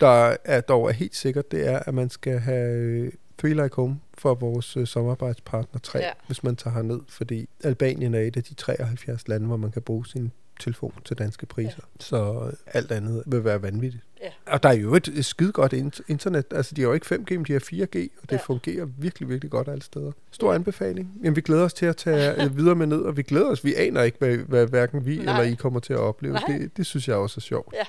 [0.01, 3.77] der er dog er helt sikkert, det er, at man skal have øh, Three Like
[3.77, 6.11] Home for vores øh, samarbejdspartner 3, Ja.
[6.27, 9.83] hvis man tager herned, fordi Albanien er et af de 73 lande, hvor man kan
[9.83, 11.71] bruge sin telefon til danske priser.
[11.79, 12.05] Ja.
[12.05, 14.03] Så alt andet vil være vanvittigt.
[14.25, 14.31] Ja.
[14.47, 16.45] Og der er jo et, et skide godt in- internet.
[16.51, 18.37] Altså, de har jo ikke 5G, men de har 4G, og det Ja.
[18.37, 18.37] ja.
[18.37, 20.13] fungerer virkelig, virkelig godt alle steder.
[20.31, 21.13] Stor anbefaling.
[21.23, 23.65] Jamen, vi glæder os til at tage videre med ned, og vi glæder os.
[23.65, 25.25] Vi aner ikke, hvad, hvad hverken vi Nej.
[25.25, 25.41] Nej.
[25.41, 26.33] eller I kommer til at opleve.
[26.35, 26.43] Nej.
[26.59, 27.75] Det, det synes jeg også er sjovt.
[27.75, 27.85] Ja.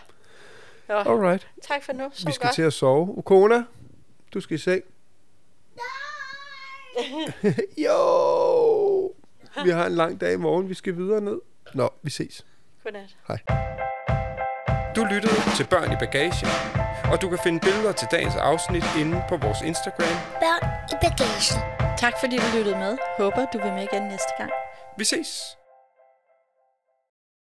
[0.89, 0.95] Jo.
[0.99, 1.47] Alright.
[1.63, 2.09] Tak for nu.
[2.13, 2.55] Så Vi skal godt.
[2.55, 3.17] til at sove.
[3.17, 3.63] Ukona,
[4.33, 4.81] du skal i seng.
[7.85, 9.13] jo!
[9.63, 10.69] Vi har en lang dag i morgen.
[10.69, 11.39] Vi skal videre ned.
[11.73, 12.45] Nå, vi ses.
[12.83, 13.15] Godnat.
[13.27, 13.37] Hej.
[14.95, 16.47] Du lyttede til Børn i Bagagen,
[17.11, 20.17] og du kan finde billeder til dagens afsnit inde på vores Instagram.
[20.43, 21.59] Børn i bagagen.
[21.97, 22.97] Tak fordi du lyttede med.
[23.17, 24.51] Håber, du vil med igen næste gang.
[24.97, 25.57] Vi ses!